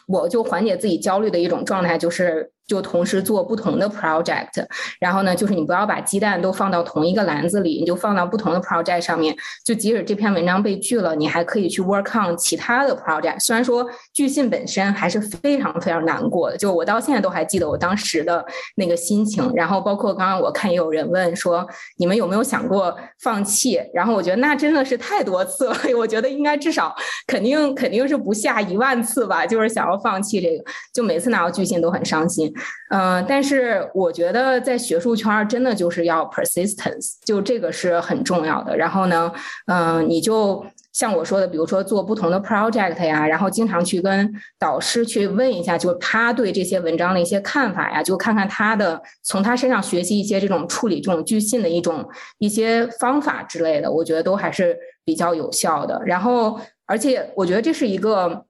[0.06, 2.52] 我就缓解自己焦虑的一种状态就是。
[2.70, 4.64] 就同时做不同的 project，
[5.00, 9.34] 然后呢，就是你不要把鸡蛋都放到同一个篮子里，你就放到不同的 project 上面。
[9.64, 13.40] 就即使这篇文章被拒了，你还可以去 work on 其他的 project。
[13.40, 18.46] 虽然说拒信本身还是非常非常难过的，就我到现在都还记得我当时的
[18.76, 19.52] 那个心情。
[19.56, 21.66] 然后包括刚刚我看也有人问说，
[21.96, 23.80] 你们有没有想过放弃？
[23.92, 26.94] 然后我觉得那真的是太多次了， 我觉得应该至少
[27.26, 30.64] 肯定肯定是不下一万次吧，就是想要放弃这个，
[30.94, 32.54] 就每次拿到拒信都很伤心。
[32.90, 38.76] 嗯，但是我觉得在学术圈真的就是要 persistence，就这个是很重要的。
[38.76, 39.32] 然后呢，
[39.66, 52.08] 嗯，你就像我说的，比如说做不同的 project 呀，然后经常去跟导师去问一下，就是他对这些文章的一些看法呀，就看看他的从他身上学习一些这种处理这种巨信的一种
[52.38, 56.02] 一些方法之类的，我觉得都还是比较有效的。
[56.04, 58.44] 然后，而且我觉得这是一个。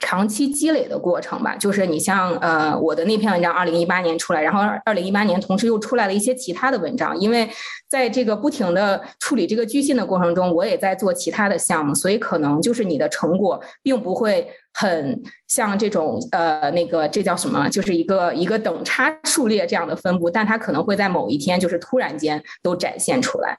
[0.00, 7.48] 长期积累的过程吧，就是你像呃我的那篇文章，二零一八年出来，然后二零一八年同时又出来了一些其他的文章，因为
[7.88, 23.58] 在这个不停的处理这个拒信的过程中，我也在做其他的项目，所以可能就是你的成果并不会很像这种呃那个这叫什么，就是一个一个等差数列这样的分布，但它可能会在某一天就是突然间都展现出来。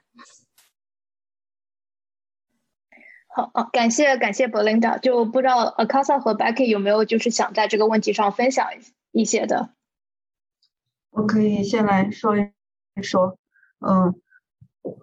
[3.36, 8.66] 好，感谢感谢 Belinda，就不知道 Akasa 和 Becky 有没有就是想在这个问题上分享
[9.12, 9.74] 一些的。
[11.10, 13.36] 我可以先来说一说，
[13.86, 14.14] 嗯，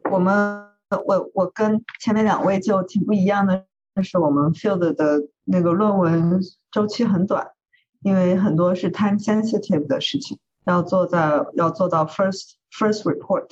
[0.10, 0.66] 我们
[1.06, 7.52] 我我跟前面两位就挺不一样的，就是我们 field 的那个论文周期很短，
[8.02, 13.50] 因为很多是 time sensitive 的事情，要做在要做到 first first report。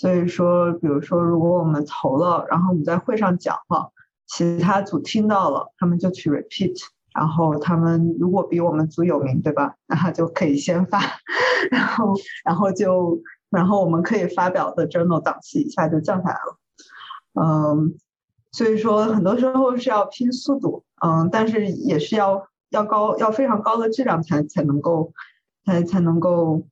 [0.00, 3.92] 所以说，比如说，如果我们投了，然后我们在会上讲了，
[4.26, 6.74] 其他组听到了，他们就去 repeat，
[7.12, 9.74] 然后他们如果比我们组有名，对吧？
[9.86, 11.02] 那他就可以先发，
[11.70, 12.14] 然后，
[12.46, 13.20] 然后就，
[13.50, 16.58] 然后我们可以发表的 journal 档次一下就降下来了。
[17.34, 17.94] 嗯，
[18.52, 25.12] 所以说很多时候是要拼速度，嗯，但是也是要要高，要非常高的质量才才能够，
[25.66, 26.66] 才才能够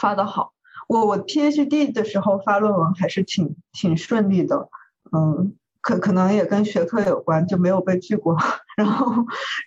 [0.00, 0.52] 发的好。
[0.86, 4.68] 我我 PhD 的时候发论文还是挺挺顺利的，
[5.12, 8.36] 嗯，可可能也跟学科有关，就没有被拒过。
[8.76, 9.12] 然后，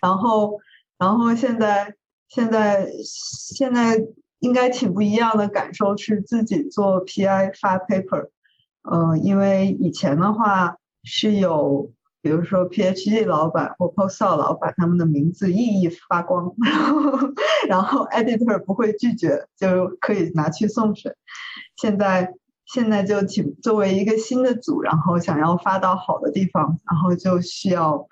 [0.00, 0.58] 然后，
[0.98, 1.94] 然后现在
[2.28, 4.02] 现在现在
[4.38, 8.28] 应该挺不一样的感受是自己做 PI 发 paper，
[8.90, 11.90] 嗯，因为以前的话是有。
[12.22, 17.10] 比如说 PhD 老板或 Postdoc 老板，他们的名字熠熠发光， 然后
[17.68, 21.14] 然后 Editor 不会拒绝，就可以拿去送审。
[21.76, 22.34] 现在
[22.66, 28.06] 现在就请作为一个新的组，然后想要发到好的地方，然后就需要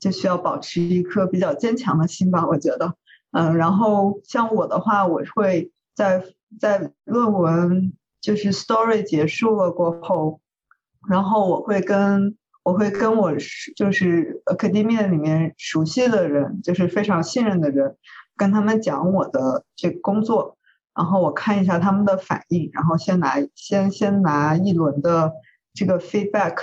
[0.00, 2.94] 就需要保持一颗比较坚强的心吧，我觉得。
[3.32, 6.24] 嗯，然后像我的话，我会在
[6.58, 10.40] 在论文就是 story 结束了过后，
[11.08, 12.36] 然后我会跟
[12.66, 13.32] 我会跟我
[13.76, 17.94] 就是 academia 里面熟悉的人，就是非常信任的人，
[18.36, 20.58] 跟他们讲我的这个工作，
[20.92, 25.32] 然后我看一下他们的反应，然后先拿先先拿一轮的
[25.74, 26.56] 这个 feedback，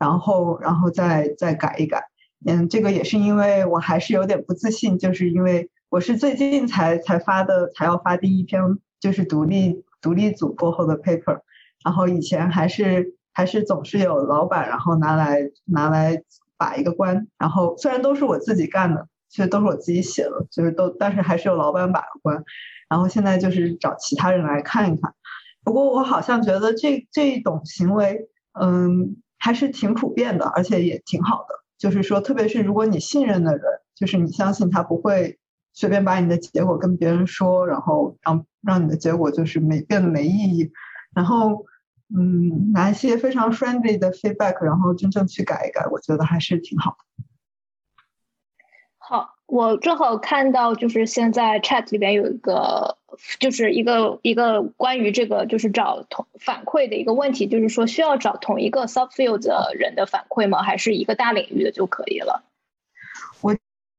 [0.00, 2.02] 然后然后再再改一改。
[2.44, 8.60] 嗯，这个也是因为我还是有点不自信，就是因为我是最近才才发的，才要发第一篇
[8.98, 11.38] 就是独立独立组过后的 paper，
[11.84, 16.22] 然后以前还是还是总是有老板然后拿来拿来
[16.58, 22.44] 把一个关，然后虽然都是我自己干的，其实都是我自己写的，就是都但是还是有老板把关，
[22.90, 25.14] 然后现在就是找其他人来看一看，
[25.64, 28.28] 不过我好像觉得这这一种行为，
[28.60, 31.54] 嗯，还是挺普遍的，而且也挺好的。
[31.78, 33.62] 就是说，特别是如果你信任的人，
[33.96, 35.38] 就是你相信他不会
[35.72, 40.70] 随便把你的结果跟别人说，然后让让你的结果就是没变得没意义，
[41.14, 41.64] 然后
[42.16, 47.24] 嗯，拿一些非常 friendly 的 feedback，然后真正去改一改，我觉得还是挺好的。
[48.98, 52.96] 好，我正好看到就是现在 chat 里边有一个。
[53.40, 60.62] 就是一个一个关于这个就是找同反馈的一个问题，就是说需要找同一个 subfield 的人的反馈吗？
[60.62, 62.44] 还是一个大领域的就可以了？
[63.40, 63.56] 我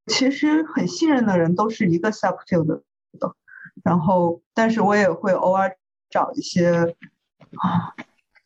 [0.07, 2.81] 其实很信任的人都是一个 subfield 的，
[3.83, 5.75] 然后但是我也会偶尔
[6.09, 6.95] 找一些
[7.57, 7.93] 啊，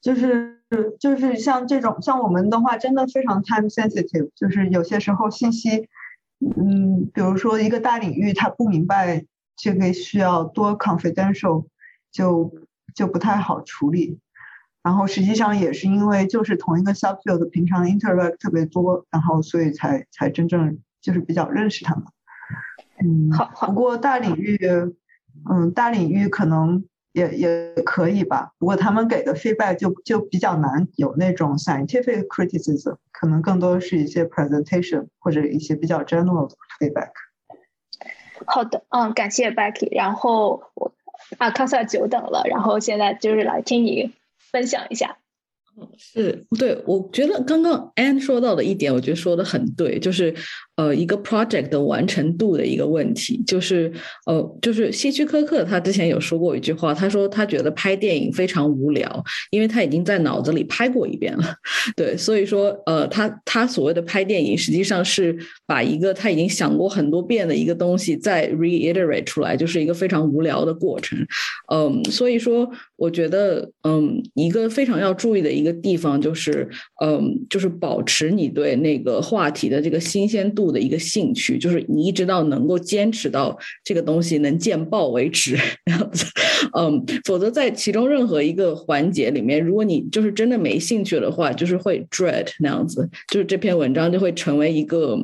[0.01, 0.61] 就是
[0.99, 5.87] 就是像这种像我们的话，真的非常 time sensitive，就是有些时候信息，
[6.39, 9.25] 嗯，比如说一个大领域他不明白。
[9.57, 11.67] 这个需要多 confidential，
[12.11, 12.53] 就
[12.93, 14.19] 就不太好处理。
[14.83, 22.03] 然后实际上也是因为就是同一个 subfield，平常 interact 特别多，然后所以才才真正就是比较认识他们。
[22.99, 23.67] 嗯，好，好。
[23.67, 24.59] 不过大领域，
[25.49, 26.83] 嗯，大领域可能
[27.15, 28.51] 也也可以吧。
[28.59, 37.11] 不过他们给的 feedback 就就比较难有那种 scientific criticism，可能更多是一些 presentation 或者一些比较 general 的 feedback。
[38.45, 40.93] 好的，嗯，感谢 Becky，然后我
[41.37, 44.11] 啊，康萨久等了，然后现在就是来听你
[44.51, 45.17] 分享一下。
[45.97, 50.33] 是对，我觉得刚刚 Anne 说到的一点，我觉得说的很对，就是
[50.77, 53.91] 呃一个 project 的完成度的一个问题，就是
[54.25, 61.43] 呃就是希区柯克他之前有说过一句话，他说他觉得拍电影非常无聊，因为他已经在脑子里拍过一遍了，
[61.97, 71.19] 对，所以说呃他他所谓的拍电影，实际上是把一个他已经想过很多遍的一个东西再 reiterate 出来，就是一个非常无聊的过程，
[71.73, 75.65] 嗯，所以说我觉得嗯一个非常要注意的一。
[75.65, 76.69] 个地方就是，
[77.03, 86.25] 嗯，就是保持你对那个话题的这个新鲜度的一个兴趣，就是你一直到能够坚持到这个东西能见报为止，这样子，
[86.77, 95.17] 嗯，否则在其中任何一个环节里面，如果你就是真的没兴趣的话，就是会 dread 那样子，就是这篇文章就会成为一个，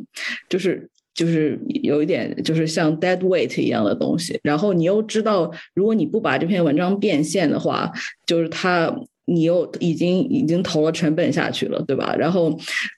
[0.49, 7.91] 就是就是有一点就是像 dead weight 一样的东西，然后你又知道，如果你不把这篇文章变现的话，
[8.25, 8.95] 就是它。
[9.25, 12.15] 你又已经已经投了成本下去了，对吧？
[12.17, 12.57] 然后，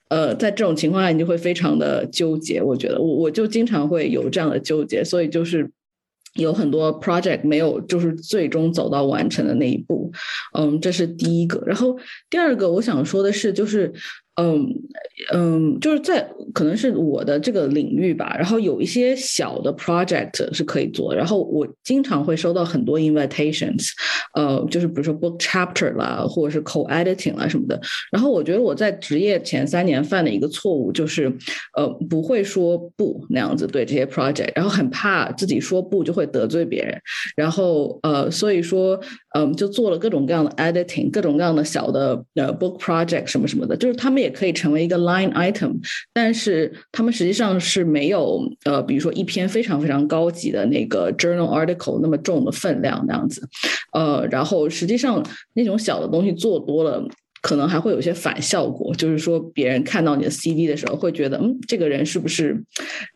[0.10, 2.62] 呃，在这种情况下，你就会非常的纠结。
[2.62, 5.70] 我觉得，我我就经常会有这样的纠结，所以就是
[6.36, 10.12] 有很多 project 没有就是最终走到完成的那一步。
[10.58, 11.62] 嗯，这是第一个。
[11.66, 11.98] 然后
[12.30, 13.94] 第二个，我想说的是，就是。
[14.36, 14.68] 嗯
[15.32, 23.90] 嗯，就是在可能是我的这个领域吧，然后有一些小的 project 是可以做，然后我经常会收到很多 invitations，
[24.34, 27.80] 呃，就是比如说 book chapter 啦，或者是 co-editing 啦什么的。
[28.12, 31.32] 然后我觉得我在职业前三年犯的一个错误就是，
[31.78, 37.00] 呃，不会说不那样子对这些 project，然后很怕自己说不就会得罪别人，
[37.36, 39.00] 然后呃，所以说
[39.36, 44.23] 嗯，就做了各种各样的 editing，各种各样的小的呃 book project 什么什么的，就是他们。
[44.24, 45.76] 也可以成为一个 line item，
[46.12, 53.48] 但是他们实际上是没有呃，比如说一篇非常非常高级的那个 journal article 那么重的分量那样子，
[53.94, 57.06] 呃，然后实际上那种小的东西做多了，
[57.42, 62.64] 可能还会有些反效果，就是说别人看到你的 CV 的时候会觉得，嗯，这个人是不是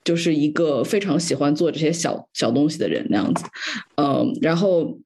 [0.03, 3.45] 就是一个非常喜欢做这些小小东西的人那样子，
[3.95, 4.99] 嗯，然后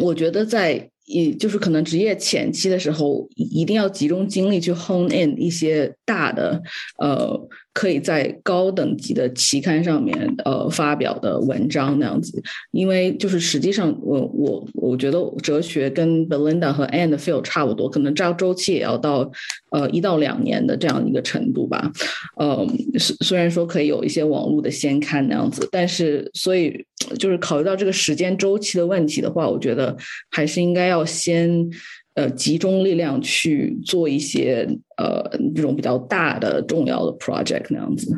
[0.00, 0.90] 我觉得在。
[1.04, 6.62] 也就是可能职业前期的时候，一定要集中精力去 hone in 一些大的
[6.98, 19.28] 呃可以在高等级的期刊上面呃发表的文章那样子，因为就是实际上我我我觉得哲学跟 Belinda 和 Anne 的 field 差不多，可能这周期也要到
[19.70, 21.90] 呃一到两年的这样一个程度吧。
[22.36, 22.64] 呃，
[22.96, 26.86] 虽虽然说可以有一些网络的先刊那样子，但是所以
[27.18, 29.96] 就是考虑到这个时间周期的问题的话，我觉得
[30.30, 31.68] 还是应该要先。
[32.14, 38.16] 呃，集中力量去做一些呃这种比较大的、重要的 project 那样子。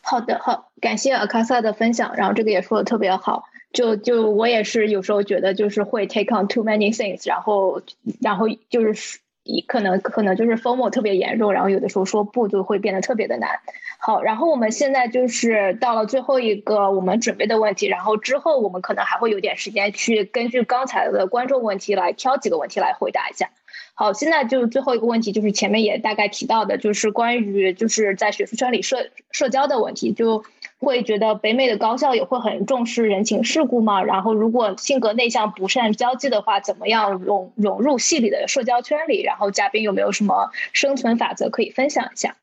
[0.00, 3.44] 好的，好，感谢阿卡萨的分享，然后这个也说的特别好。
[3.72, 7.82] 就就我也是有时候觉得就是会 take on too many things，然后
[8.20, 9.18] 然后就是。
[9.44, 13.60] 一可能可能就是氛围特别严重，然后有的时候说不就会变得特别的难。
[13.98, 23.50] 好，然后我们现在就是到了最后一个我们准备的问题，然后之后我们可能还会有点时间去根据刚才的观众问题来挑几个问题来回答一下。
[23.96, 30.44] 好，现在就最后一个问题，就是前面也大概提到的，就是关于就是在学术圈里社社交的问题，就
[30.78, 34.02] 会觉得北美的高校也会很重视人情世故吗？
[34.02, 39.22] 然后如果性格内向不善交际的话，怎么样融融入系里的社交圈里？
[39.22, 42.36] 然后嘉宾有没有什么生存法则可以分享一下？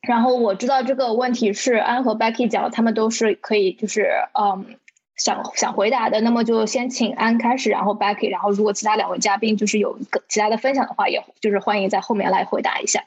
[0.00, 4.76] 然后我知道这个问题是安和 Becky 讲，他们都是可以就是嗯。
[5.20, 13.02] 想想回答的，那么就先请安开始，然后 Becky，然后如果其他两位嘉宾就是有一个其他的分享的话，也就是欢迎在后面来回答一下。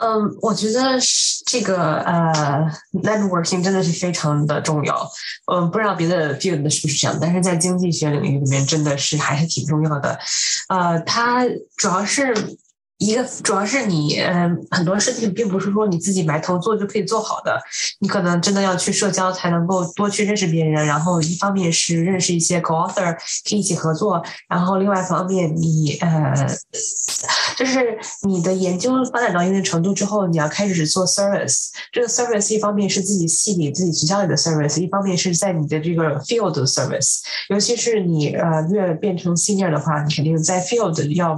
[0.00, 0.98] 嗯，我觉得
[1.46, 5.10] 这个呃，networking 真的是非常的重要。
[5.52, 10.18] 嗯，不知道别的 field 是不是这样，但是在经济学领域里面真的是还是挺重要的。
[10.68, 11.46] 呃，它
[11.76, 12.34] 主要是。
[13.00, 17.58] 一个主要是你，嗯，很多事情并不是说你自己埋头做就可以做好的，
[18.00, 20.84] 你可能真的要去社交才能够多去认识别人。
[20.84, 23.14] 然后一方面是认识一些 co-author
[23.48, 26.46] 可以一起合作，然后另外一方面你呃，
[27.56, 27.98] 就是
[28.28, 31.68] 你的研究发展到一定程度之后，你要开始做 service。
[31.90, 37.20] 这个 service 一方面是自己系里、自己学校里的 service，一方面是在你的这个 field service。
[37.48, 41.34] 尤其是你呃越变成 senior 的话，你肯定在 field 要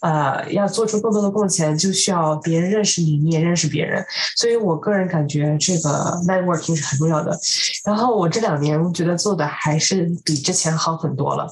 [0.00, 1.01] 呃要做出。
[1.02, 4.02] 更多的贡献就需要别人认识你，你也认识别人，
[4.36, 5.88] 所以我个人感觉这个
[6.26, 7.36] networking 是很重要的。
[7.84, 11.46] 然后我这两年觉得做的还是比之前好很多了。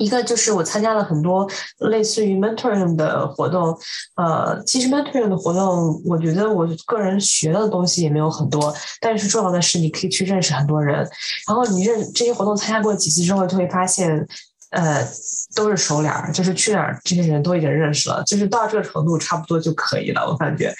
[0.00, 1.48] 一个就是我参加了很多
[1.78, 3.78] 类似于 mentoring 的活动，
[4.16, 10.96] 呃，其实 mentoring 的活动，我觉得我个人学到的东西也没有很多，但是重要的是你可以去认识很多人。
[11.46, 14.26] 然后你认这些活动参加过几次之后，就会发现。
[14.74, 15.06] 呃，
[15.54, 20.74] 都是熟脸儿，就是去哪儿这些人都已经认识了，就是到这个程度差不多就可以了，我感觉。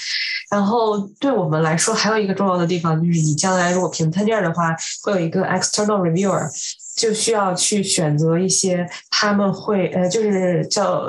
[0.51, 6.49] 然后对我们来说，还有一个重要的地方就是，你将来如果评参件的话，会有一个 external reviewer，
[6.97, 11.03] 就需要去选择一些他们会呃，就是叫。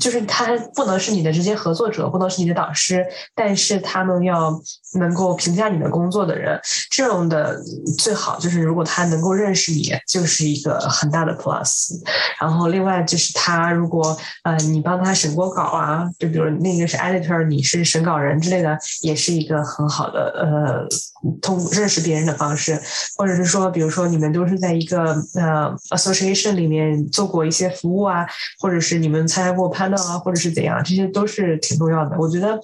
[0.00, 4.50] 就是他不能是你的直接合作者，不能是你的导师，但是他们要
[4.94, 7.56] 能够评价你的工作的人，这种的
[7.96, 11.92] 最好就是如果他能够认识你，就是一个很大的 plus。
[12.40, 22.76] 然后另外就是他如果呃你帮他审过稿啊，就比如那个是 editor，你是审稿人之类的，也是一个很好的呃通认识别人的方式，
[23.16, 28.26] 或者是说比如说你们都是在一个呃 association 里面做过一些服务啊，
[28.58, 29.84] 或者是你们参加过派。
[29.84, 32.16] 啊，或者是怎样，这些都是挺重要的。
[32.18, 32.58] 我觉得，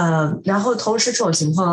[0.00, 1.63] 嗯，然后同时这种情况。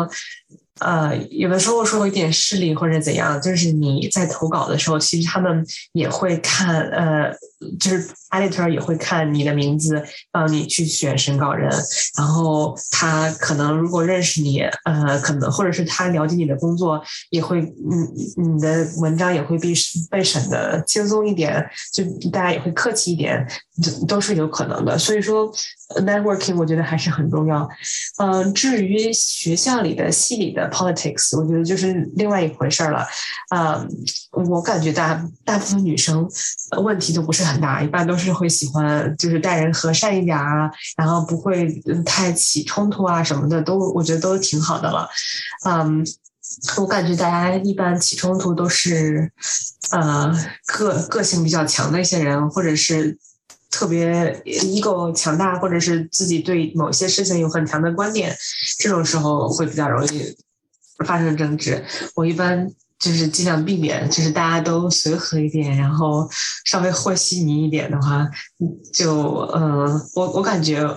[0.80, 7.32] 呃，有的时候说有点势力或者怎样，就是你在投稿的时候，其实他们也会看，呃，
[7.78, 11.70] 就是 editor 也会看你的名字，帮你去选审稿人，
[12.16, 19.72] 然后他可能如果认识你，呃，可能或者是他了解你的工作，也会，嗯，你的文章也会被
[20.10, 23.46] 被审的轻松一点，就大家也会客气一点，
[23.82, 24.98] 都都是有可能的。
[24.98, 25.52] 所以说。
[25.92, 27.68] Networking 我觉得还是很重要，
[28.16, 33.06] 嗯，至于学校里的、系里的 politics，我觉得就是另外一回事儿了，
[33.54, 33.86] 嗯，
[34.30, 36.26] 我感觉大大部分女生
[36.82, 41.68] 问题都不是很大，一般都是会喜欢就是待人和善一点啊，然后不会
[42.04, 45.08] 太起冲突啊什么的，都我觉得都挺好的了，
[45.64, 46.04] 嗯，
[46.78, 49.32] 我感觉大家一般起冲突都是，
[49.90, 50.32] 呃，
[50.66, 53.18] 个个性比较强的一些人，或者是。
[53.74, 58.36] 特别 ego 强大，或者是自己对某些事情有很强的观点，
[58.78, 60.36] 这种时候会比较容易
[61.06, 61.82] 发生争执。
[62.14, 62.68] 我一般
[63.02, 66.30] 就是尽量避免，就是大家都随和一点，然后
[66.64, 68.28] 稍微和稀泥一点的话，
[68.94, 70.88] 就嗯，我我感觉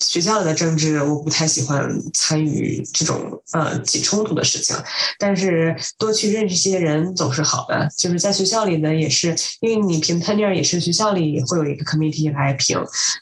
[0.00, 4.74] 学校里的政治我不太喜欢参与这种呃起冲突的事情，
[5.20, 7.88] 但是多去认识些人总是好的。
[7.96, 12.76] 就是在学校里呢，也是因为你评 tenure 也是学校里会有一个 committee 来评，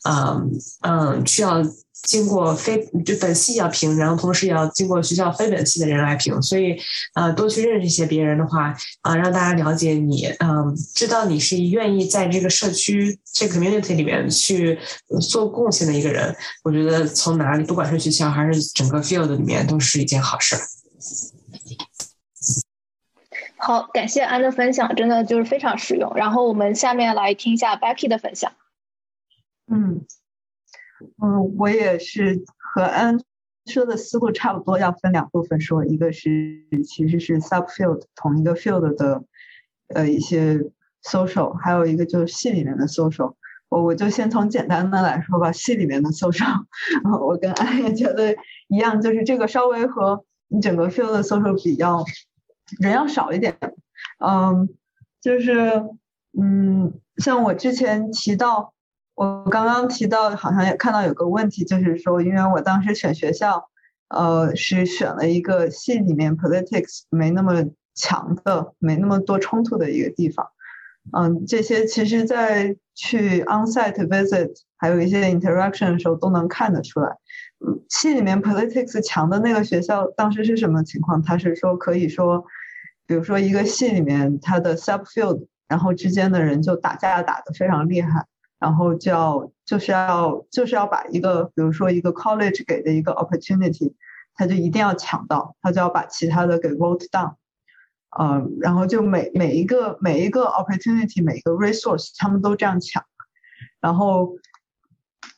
[0.08, 0.50] 嗯
[0.80, 1.62] 嗯，需要。
[2.02, 6.80] 经过非就本系要评，然后同时也要经过学校非本系的人来评，所以
[7.14, 14.78] 呃多去认识一些别人的话啊，让大家了解你，嗯，知道你是愿意在这个社区这个 community 里面去
[15.28, 20.56] 做贡献的一个人，我觉得从哪里不管是学校还是整个 field 里面都是一件好事。
[23.56, 26.12] 好，感谢安的分享，真的就是非常实用。
[26.14, 28.52] 然后我们下面来听一下 Becky 的分享。
[29.70, 30.06] 嗯。
[31.20, 33.18] 嗯，我也是和安
[33.66, 39.24] 说的思路差不多，要分两部分说，一个是其实是 subfield 同一个 field 的
[39.88, 40.58] 呃一些
[41.02, 43.34] social，还有一个就是系里面的 social。
[43.68, 46.64] 我我就先从简单的来说吧，系里面的 social，
[47.20, 48.34] 我跟安也觉得
[48.68, 52.04] 一样，就是这个稍微和你整个 field 的 social 比较
[52.80, 53.58] 人要少一点。
[54.24, 54.68] 嗯，
[55.20, 55.84] 就是
[56.40, 58.72] 嗯，像我之前提到。
[59.18, 63.68] 我刚刚提到，好像也看到有个问题，就是说，因为我当时选学校，
[64.10, 67.64] 呃，是选了一个系里面 politics 没那么
[67.96, 70.46] 强的、没那么多冲突的一个地方。
[71.10, 77.08] 嗯，这些其实在去 onsite visit 还有一些 interaction 的时候都能看得出来。
[77.66, 81.20] 嗯，系里面 politics 强的那个学校当时是什么情况？
[81.20, 82.44] 他是说可以说，
[83.04, 88.24] 比如说一个系里面它的 subfield，然后之间的人就打架打得非常厉害。
[88.58, 93.92] 然后就要就是要就是要把一个，比如说一个 college 给的一个 opportunity，
[94.34, 97.34] 他就一定要抢到，他就要把其他的给 vote down，
[98.10, 103.04] 呃，然后就每每一个每一个 opportunity，每一个 resource，他们都这样抢，
[103.80, 104.32] 然后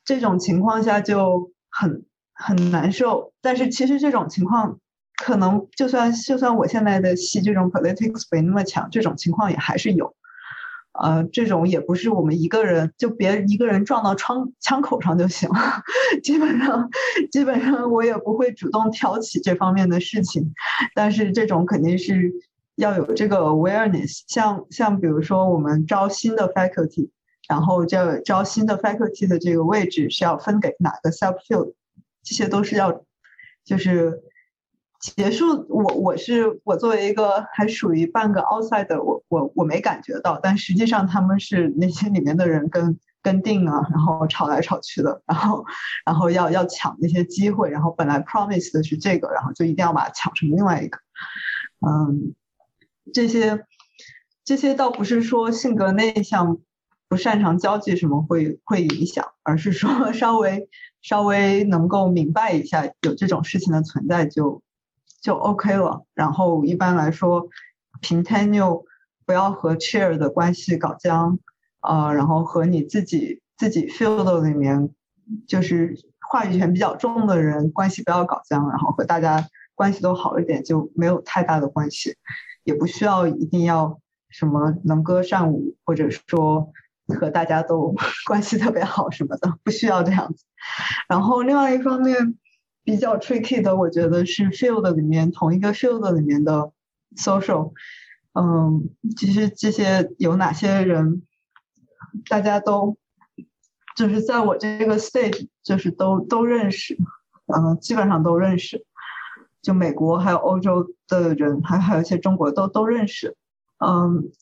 [0.04, 3.34] 这种情况下就很很难受。
[3.42, 4.78] 但是其实这种情况
[5.16, 10.14] 可能就算就算我现在的系这种 politics 没那么强，这种情况也还是有。
[10.92, 15.82] 呃，这种也不是我们一个人，就别一个人撞到窗枪口上就行了。
[16.22, 16.90] 基本上，
[17.30, 20.52] 基本上我也不会主动挑起这方面的事情。
[20.94, 22.32] 但是这种肯定是
[22.74, 24.22] 要有这个 awareness。
[24.26, 27.10] 像像比如说我们招新的 faculty，
[27.48, 31.74] 然后这招新的 faculty 的这个位置是要分给哪个 subfield，
[32.24, 33.04] 这些都是要
[33.64, 34.22] 就是。
[35.00, 45.64] 结束，我我是我作为一个还属于半个 outside，我我我没感觉到，但实际上他们是那些里面的人跟跟定啊，然后吵来吵去的，然后
[46.04, 50.98] 然后要要抢那些机会，然后本来 promise 的是这个，然后就一定要把它抢成另外一个，
[51.80, 52.34] 嗯，
[53.14, 53.64] 这些
[54.44, 56.58] 这些倒不是说性格内向
[57.08, 60.68] 不擅长交际什么会会影响，而是说 稍微
[61.00, 64.62] 稍微能够明白一下有这种事情的存在就。
[65.20, 66.04] 就 OK 了。
[66.14, 67.48] 然后一般来说，
[68.00, 68.84] 平 tenure
[69.26, 71.38] 不要和 chair 的关系搞僵，
[71.82, 74.90] 呃，然后和你自己自己 field 里面
[75.46, 75.94] 就是
[76.30, 82.16] 话语权比较重的人关系不要搞僵，然后和大家关系都好一点就没有太大的关系，
[82.64, 86.72] 也不需要一定要什么能歌善舞，或者说
[87.20, 87.94] 和大家都
[88.26, 90.44] 关系特别好什么的，不需要这样子。
[91.08, 92.36] 然后另外一方面。
[92.90, 96.72] 比较 tricky 的，我觉得是 field 里面同一个 field 里面的
[97.16, 97.72] social，
[98.32, 101.22] 嗯，其实这些有哪些人，
[102.28, 102.96] 大家都
[103.96, 106.98] 就是在我这个 stage 就是都都认识，
[107.46, 108.84] 嗯，基本上都认识，
[109.62, 113.36] 就美国还有欧洲的人，还还有一些中国都都认识，
[113.78, 114.32] 嗯，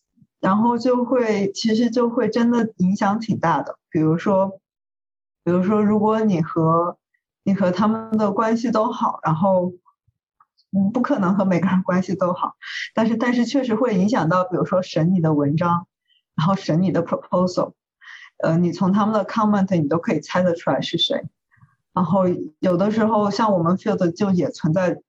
[0.40, 4.58] 然后就会其实就会真的影响挺大的，比如说，
[5.44, 6.96] 比如说如果你和
[7.48, 9.72] 你和他们的关系都好，然后，
[10.70, 12.56] 嗯，不可能和每个人关系都好，
[12.94, 15.86] 但是但是确实会影响到，比如说审你的文章，
[16.34, 17.72] 然后审你的 proposal，
[18.42, 21.24] 呃，你从他们的 comment 你都可以猜得出来是谁，
[21.94, 22.24] 然后
[22.58, 25.00] 有的时候像我们 field 就也存在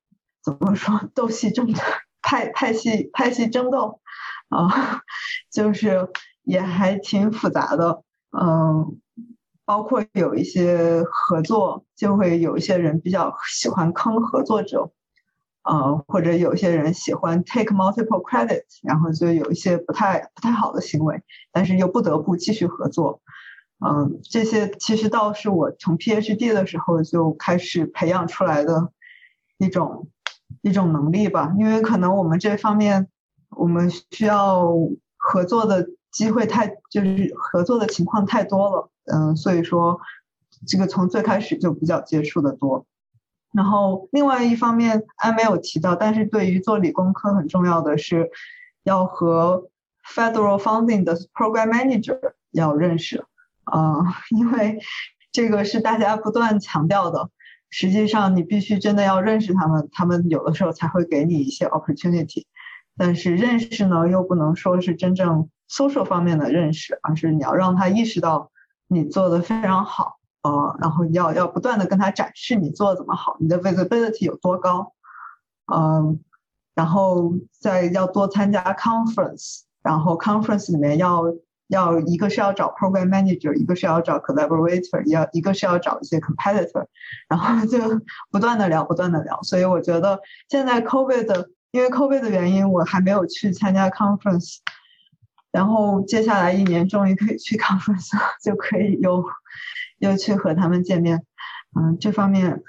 [0.41, 1.73] 怎么说斗系争
[2.23, 3.99] 派派系派系争斗，
[4.47, 5.01] 啊，
[5.51, 6.07] 就是
[6.43, 8.01] 也还挺复杂的，
[8.31, 8.97] 嗯。
[9.69, 14.89] 包括有一些合作，就会有一些人比较喜欢坑合作者，
[15.61, 21.21] 呃，或者有些人喜欢 take multiple credit，然后就有一些不太不太好的行为，
[21.51, 23.21] 但是又不得不继续合作，
[23.85, 28.91] 嗯，这些其实倒是我从 PhD 的时候就开始培养出来的
[29.59, 30.07] 一种
[30.63, 33.07] 一种能力吧，因为可能我们这方面
[33.51, 34.67] 我们需要
[35.15, 38.89] 合作的机会太就是合作的情况太多了。
[39.11, 39.99] 嗯，所以说
[40.67, 42.85] 这个从最开始就比较接触的多。
[43.51, 48.29] 然后另外一方面，安没有提到，但是对于做理工科很重要的是，
[48.83, 49.69] 要和
[50.05, 52.19] federal funding 的 program manager
[52.51, 53.25] 要认识，
[53.63, 53.95] 啊，
[54.29, 54.79] 因为
[55.31, 57.29] 这个是大家不断强调的。
[57.71, 62.45] 实际上，你必须真的要认识他们，他们有的时候才会给你一些 opportunity。
[62.97, 68.51] 但是认识呢，又不能说是真正 social 方面的认识，而是你要让他意识到
[68.89, 70.17] 你做的非常好。
[70.41, 74.93] 呃，然后要要不断的跟他展示你做的怎么好，你的 visibility 有多高，
[75.65, 76.21] 嗯，
[76.73, 81.23] 然后再要多参加 conference，然后 conference 里面要
[81.67, 86.85] 要一个是要找 program manager，一个是要找 collaborator，要一个是要找一些 competitor，
[87.27, 87.77] 然后就
[88.31, 89.41] 不断的聊，不断的聊。
[89.43, 94.59] 所以我觉得现在 COVID 的，因为 COVID 的原因，我还没有去参加 conference，
[95.51, 98.09] 然后接下来一年终于可以去 conference，
[98.43, 99.23] 就可以又。
[99.99, 101.25] 又去和他们见面，
[101.77, 102.63] 嗯，这方面，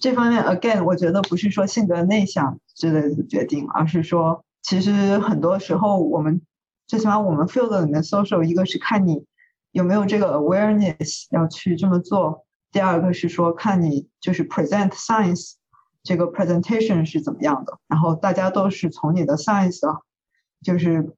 [0.00, 6.40] 这方面 again，我觉得不是说性格内向之类的决定，而是说，其实很多时候我们
[6.86, 9.26] 最起码我们 field 里面 social，一个是看你
[9.72, 15.56] 有没有这个 awareness 要去这么做，第二个是说看你就是 present science
[16.02, 19.80] 这个 presentation 是怎么样的，然后大家都是从你的 science，
[20.62, 21.14] 就是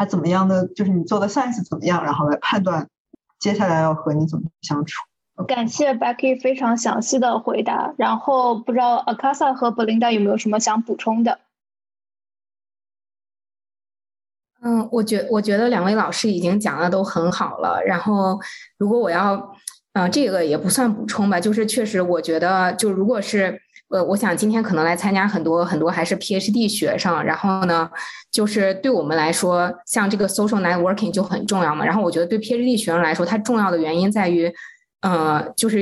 [0.00, 2.88] 他怎么样的，就是你做的 science 怎么样，然后来判断。
[3.38, 5.02] 接下来要和你怎么相处？
[5.46, 7.92] 感谢 Becky 非常详细的回答。
[7.98, 11.40] 然后不知道 Akasa 和 Belinda 有没有什么想补充的？
[14.62, 17.82] 嗯，我觉我觉得两位老师已经讲的都很好了。
[17.84, 18.40] 然后
[18.78, 19.54] 如果我要，
[19.92, 23.60] 嗯，这个也不算补充吧，就是确实我觉得，就如果是。
[23.90, 27.90] 呃，我想今天可能来参加很多很多还是 PhD 学生，然后呢，
[28.30, 31.84] 就是对我们来说，像这个 social networking 就很重要嘛。
[31.84, 34.52] 然后我觉得对 PhD 学生来说，它重要的原因在于，
[35.02, 35.78] 呃，就是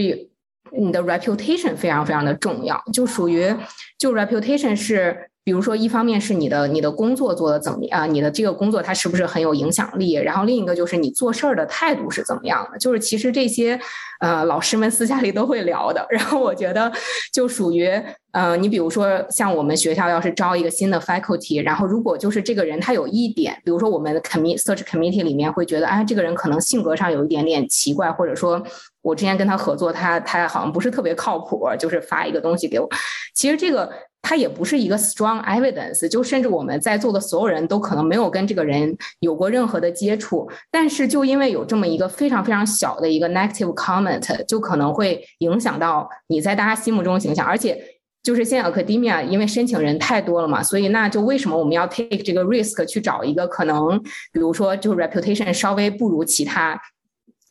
[0.72, 3.55] 你的 reputation 非常非常的重要，就属于
[3.98, 5.28] 就 reputation 是。
[5.49, 10.12] 比如说，一方面是你的你的工作做的怎么样，你的这个工作它是不是很有影响力？
[10.12, 12.79] 然后另一个就是你做事儿的态度是怎么样的？
[12.79, 13.81] 就是其实这些，
[14.20, 16.07] 呃，老师们私下里都会聊的。
[16.11, 16.93] 然后我觉得
[17.33, 17.89] 就属于，
[18.33, 28.62] 呃，你比如说像我们学校要是招一个新的 faculty，然后如果就是这个人他有一点，比如说我们的 commit search committee 里面会觉得，哎，这个人可能性格上有一点点奇怪，或者说
[29.01, 32.87] 我之前跟他合作，他他好像不是特别靠谱，就是发一个东西给我。
[33.35, 33.91] 其实这个。
[34.20, 47.47] 它也不是一个 strong evidence，就甚至我们在座的所有人都可能没有跟这个人有过任何的接触，但是就因为有这么一个非常非常小的一个 negative comment，就可能会影响到你在大家心目中的形象。
[47.47, 47.82] 而且
[48.23, 53.99] 就是现在 academia 因为申请人太多了嘛，所以那就为什么我们要 take 这个 risk 去找一个可能，
[54.32, 56.78] 比如说就 reputation 稍微不如其他。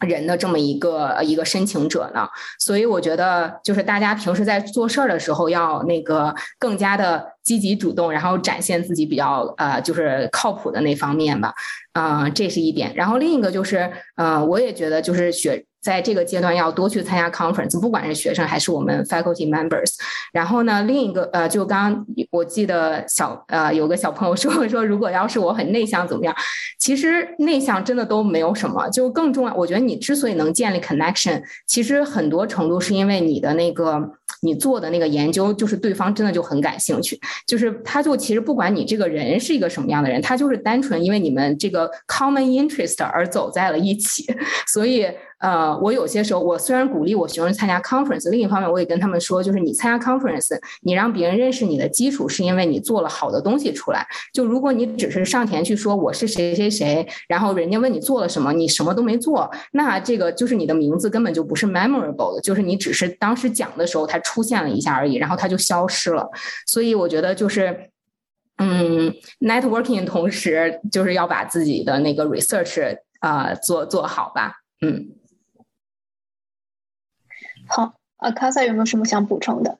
[0.06, 2.28] 人的这么一个一个申请者呢，
[2.60, 11.53] 所以我觉得就是大家平时在做事儿的时候要那个更加的积极主动，然后展现自己比较呃就是靠谱的那方面吧，
[11.94, 12.94] 嗯，这是一点。
[12.95, 15.65] 然后另一个就是，呃，我也觉得就是学。
[15.80, 19.94] 在这个阶段要多去参加 conference，不管是学生还是我们 faculty members。
[20.32, 26.36] 然后呢，另一个呃，就刚刚我记得小呃有个小朋友说 说，如果要是我很内向怎么样？
[26.80, 29.53] 其实内向真的都没有什么，就更重要。
[29.56, 33.99] 我觉得你之所以能建立 connection，其实很多程度是因为你的那个
[34.41, 44.26] 你做的那个研究，就是对方真的就很感兴趣，就是他就其实不管你这个人是一个什么样的人，他就是单纯因为你们这个 common interest 而走在了一起，
[44.68, 45.07] 所以。
[45.40, 54.05] 呃，我有些时候，我虽然鼓励我学生参加 conference，另一方面我也跟他们说，就是你参 conference，你让别人认识你的基础是因为你做了好的东西出来。
[54.34, 66.27] 就如果你只是上前去说我是谁谁谁，然后人家问你做了什么，你什么都没做，那这个就是你的名字根本就不是 memorable 的，就是你只是当时讲的时候它出现了一下而已，然后它就消失了。
[66.65, 67.91] 所以我觉得就是，
[68.57, 75.11] 嗯，networking 同时就是要把自己的那个 research 啊做做好吧，嗯。
[77.69, 79.77] 好，啊，卡萨有没有什么想补充的？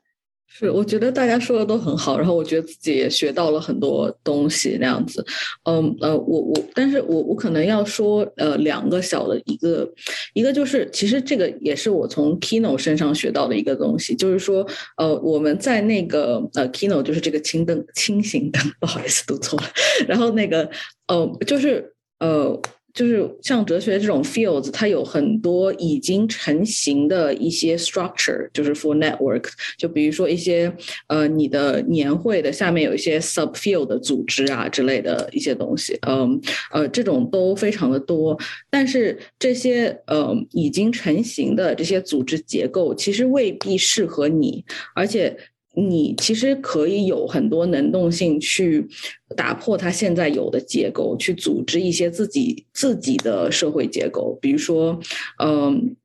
[0.50, 5.24] 是，我觉得大家说的都很好，然后我觉得自己也学到了很多东西，那样子。
[5.64, 9.92] 嗯呃，我我，但是我我可能要说呃两个小的一个，
[10.34, 14.66] 一个就是其实这个也是我从 Kino 身上学到的一个东西，就是说
[14.96, 19.66] 呃我们在那个呃 Kino 就是这个轻灯清醒灯， 不好意思读错了，
[20.08, 20.70] 然后那个
[21.08, 22.58] 呃就是呃。
[22.98, 29.44] 就是像哲学这种 fields，它有很多已经成型的一些 structure，就是 for network。
[29.78, 30.74] 就比如说一些
[31.06, 36.42] 呃，你的年会的下面有一些 sub field 的组织啊之类的一些东西，嗯
[36.72, 38.36] 呃，这种都非常的多。
[38.72, 44.66] 但是这些呃已经成型的这些组织结构，其实未必适合你，
[44.96, 45.38] 而且。
[45.78, 48.88] 你其实可以有很多能动性去
[49.36, 55.00] 打破它现在有的结构，去组织一些自己自己的社会结构，比如说，
[55.44, 55.96] 嗯。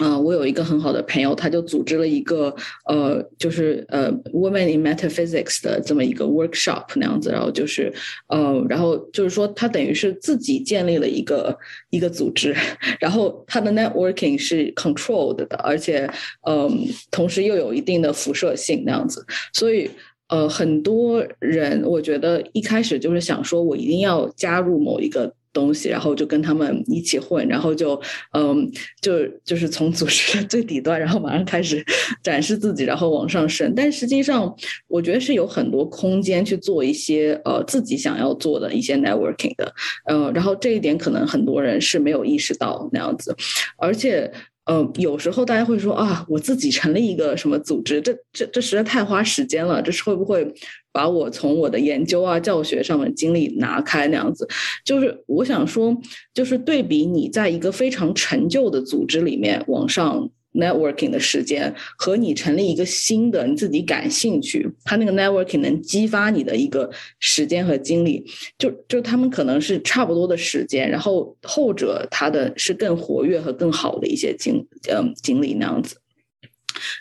[0.00, 2.54] 嗯，我有一个很好的朋友，他就组织了一个
[2.86, 7.92] 呃，就是呃，Women in Metaphysics 的这么一个 workshop 那样子，然后就是
[8.28, 11.56] 呃，然后就是说他等于是自己建立了一个
[11.90, 12.54] 一个组织，
[13.00, 16.08] 然后他的 networking 是 controlled 的，而且
[16.46, 16.70] 嗯，
[17.10, 19.90] 同时又有一定的辐射性那样子，所以
[20.28, 25.32] 呃，很多人我觉得一开始就是想说我一定要加入某一个。
[25.56, 27.98] 东西，然后就跟他们一起混，然后就
[28.32, 28.70] 嗯，
[29.00, 31.82] 就就是从组织的最底端，然后马上开始
[32.22, 33.72] 展示自己，然后往上升。
[33.74, 34.54] 但实际上，
[34.86, 39.74] 我觉得是有很多空间去做一些呃自己想要做的一些 networking 的，
[40.04, 43.34] 呃，然后这一点可能很多人是没有意识到那样子，
[43.78, 44.30] 而且。
[44.66, 50.52] 呃，有时候大家会说啊，我自己成立一个什么组织，这这这实在太花时间了，这是会不会
[50.92, 54.46] 把我从我的研究啊、教学上面精力拿开那样子？
[54.84, 55.96] 就是我想说，
[56.34, 60.28] 就是对比你在一个非常陈旧的组织里面往上。
[60.56, 68.24] Networking 的时间和你成立一个新的，你自己感兴趣，他那个 networking 能激发你的一个时间和精力，
[68.58, 75.96] 就就他们可能是差不多的时间，然后后者他的是更活跃和更好的一些经嗯经历那样子，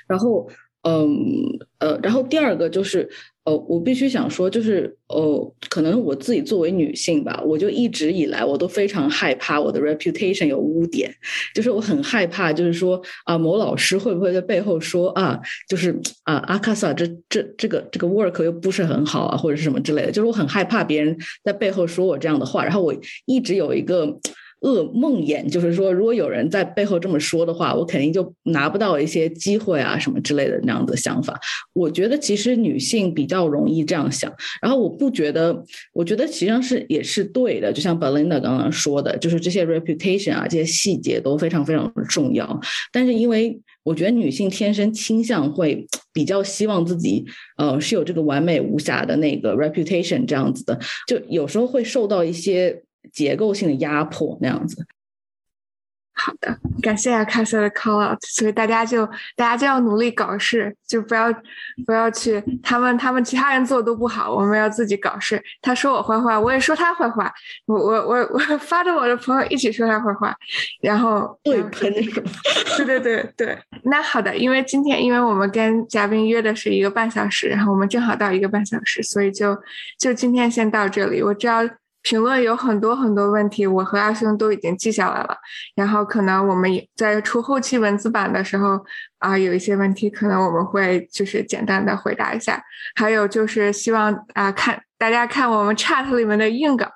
[0.07, 0.49] 然后
[0.83, 1.07] 嗯
[1.79, 3.09] 呃，然后第二个就是。
[3.45, 11.13] 呃，我必须想说，就是呃，可能我自己作为女性吧，我就一直以来我都非常害怕我的 reputation 有污点，
[11.53, 15.39] 就是我很害怕，就是说啊，某老师会不会在背后说啊，
[15.69, 22.95] 就是啊，阿卡萨这这这个这个 work 又不是很好啊，或者是什么之类的，就是我很害怕别人在背后说我这样的话，然后我
[23.25, 24.19] 一直有一个。
[24.65, 31.39] 噩梦魇，就是说，如果有人在背后这么说的话，我肯定就拿不到一些机会啊，什么之类的那样的想法。
[31.71, 35.63] 我觉得其实女性比较容易这样想，然后我不觉得，
[35.93, 37.71] 我觉得实际上是也是对的。
[37.71, 42.59] 就像 Belinda 刚刚说的，就是这些 reputation 啊，这些细节都非常非常的重要。
[42.91, 47.23] 但是因为我觉得女性天生倾向会比较希望自己
[47.57, 52.81] 呃是有这个完美无瑕的那个 reputation 这样子的，就有时候会受到一些。
[53.11, 54.85] 结构性的压迫那样子。
[56.17, 59.05] 好的，感谢阿卡萨的 call out，所以大家就
[59.35, 61.25] 大家就要努力搞事，就不要
[61.85, 65.43] 不要去他们他们其他人做都不好，我们要自己搞事。
[65.61, 67.29] 他说我坏话，我也说他坏话，
[67.65, 70.33] 我我我我发着我的朋友一起说他坏话，
[70.81, 73.59] 然后对喷对对对对。
[73.83, 79.53] 那好的，因为今天因为我们跟嘉宾约的是一个半小时，然后我们正好到一个半小时，所以就
[79.99, 81.21] 就今天先到这里。
[81.21, 81.59] 我知道。
[82.05, 85.35] 评论有很多很多问题，我和阿兄都已经记下来了。
[85.75, 88.79] 然后可能我们在出后期文字版的时候
[89.17, 92.63] 啊，有一些问题可能我们会就是简单的回答一下。
[92.95, 96.91] 还有就是希望啊，看大家看我们 chat 里面的硬广，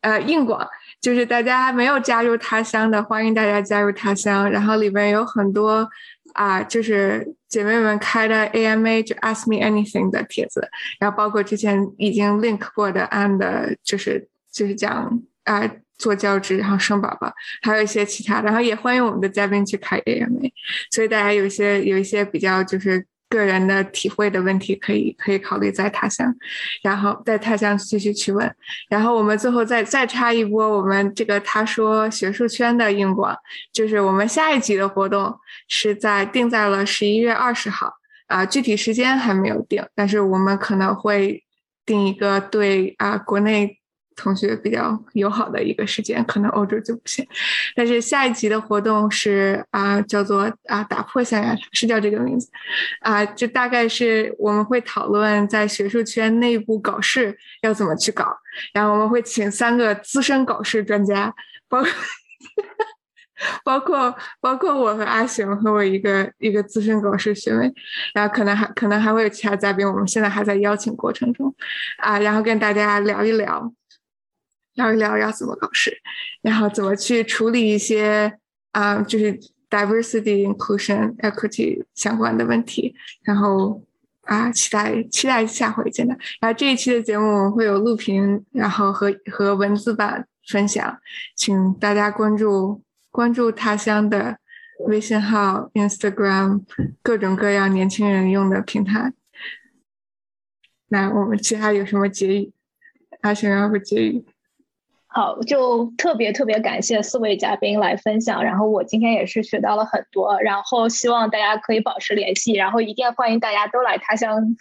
[0.00, 0.66] 呃，硬广
[1.00, 4.50] 就是大家还没有加入他乡的，欢迎大家加入他乡。
[4.50, 5.88] 然后里面有很多
[6.34, 10.68] 啊，就是姐妹们开的 AMA 就 Ask Me Anything 的帖子，
[10.98, 14.28] 然后包括之前已经 link 过的 and 就是。
[14.52, 17.32] 就是讲啊，做教职，然后生宝宝，
[17.62, 20.52] 还有一些其他，然后也欢迎我们的嘉宾去开 AMA，
[20.90, 26.34] 所以大家有一些有一些比较就是个人的体会的问题，可以可以考虑在他乡，
[26.82, 28.54] 然后在他乡继续去问，
[28.88, 33.36] 然后我们最后再再插一波我们这个他说学术圈的硬广，
[33.72, 35.34] 就是我们下一集的活动
[35.68, 37.92] 是在定在了十一月二十号
[38.26, 41.44] 啊，具体时间还没有定，但是我们可能会
[41.84, 43.79] 定一个对啊国内。
[44.16, 47.26] 同学比较友好的一个时间，可能欧洲就不行。
[47.74, 52.50] 但是下一集的活动是啊，叫做啊打破象牙塔，是叫这个名字
[53.00, 53.24] 啊。
[53.24, 58.36] 就大概是我们会讨论在学术圈内部搞事要怎么去搞，
[58.74, 61.34] 然后我们会请三个资深搞事专家，
[61.68, 61.82] 包
[63.64, 67.72] 包括包括我和阿雄和我一个一个资深搞事学妹，
[68.12, 71.54] 然后可能还可能还会有其他嘉宾，我们现在还在邀请过程中
[71.96, 73.72] 啊，然后跟大家聊一聊。
[74.74, 75.92] 聊一聊要怎么搞事，
[76.42, 78.38] 然后怎么去处理一些
[78.72, 79.38] 啊，就是
[79.68, 83.82] diversity inclusion equity 相关的问题，然后
[84.22, 86.16] 啊，期待期待下回见的。
[86.40, 90.98] 然后这一期的节目我们会有录屏，然后和和文字版分享，
[91.36, 94.38] 请大家关注关注他乡的
[94.86, 96.62] 微信号、Instagram，
[97.02, 99.12] 各种各样年轻人用的平台。
[100.88, 102.52] 那我们其他有什么结语？
[103.20, 104.24] 阿雄要不结语？
[105.12, 114.56] 好，就特别特别感谢四位嘉宾来分享，然后我今天也是学到了很多，然后希望大家可以保持联系，然后一定欢迎大家都来他乡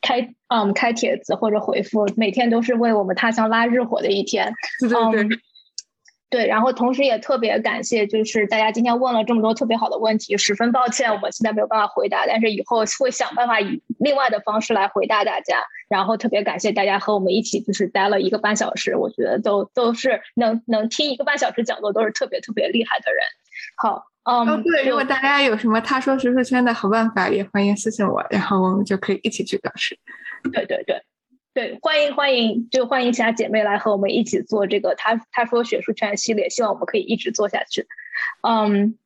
[0.00, 4.52] 开嗯开帖子或者回复，每天都是为我们他乡拉日火的一天。
[4.80, 5.38] 对对对。
[6.30, 15.58] 对，然后同时也特别感谢，就是大家今天问了这么多特别好的问题，十分抱歉我们现在没有办法回答，但是以后会想办法以另外的方式来回答大家。
[15.92, 23.22] 然后特别感谢大家和我们一起就是待了一个半小时，我觉得都都是能能听一个半小时讲座都是特别特别厉害的人。
[23.76, 29.98] 好，嗯，哦对，如果大家有什么他说学术圈的好办法，也欢迎私信我，然后我们就可以一起去表示。
[30.50, 31.02] 对对对。
[31.52, 34.94] 对，欢迎欢迎，就欢迎其他姐妹来和我们一起做这个。
[34.94, 37.86] 他他说学术圈系列，希望我们可以一直做下去。
[38.48, 38.96] 嗯，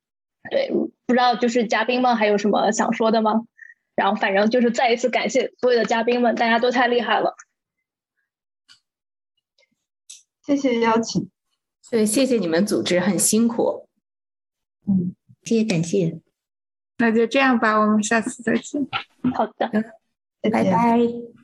[0.49, 0.71] 对，
[1.07, 3.43] 不知道就是嘉宾们还有什么想说的吗？
[3.97, 7.35] 然后反正就是再一次感谢所有的嘉宾们，大家都太厉害了。
[10.45, 11.29] 谢谢邀请，
[11.91, 13.89] 对，谢谢你们组织，很辛苦。
[14.87, 16.21] 嗯，谢谢感谢。
[16.99, 18.87] 那就这样吧，我们下次再见。
[19.35, 19.69] 好的，
[20.41, 21.36] 拜拜。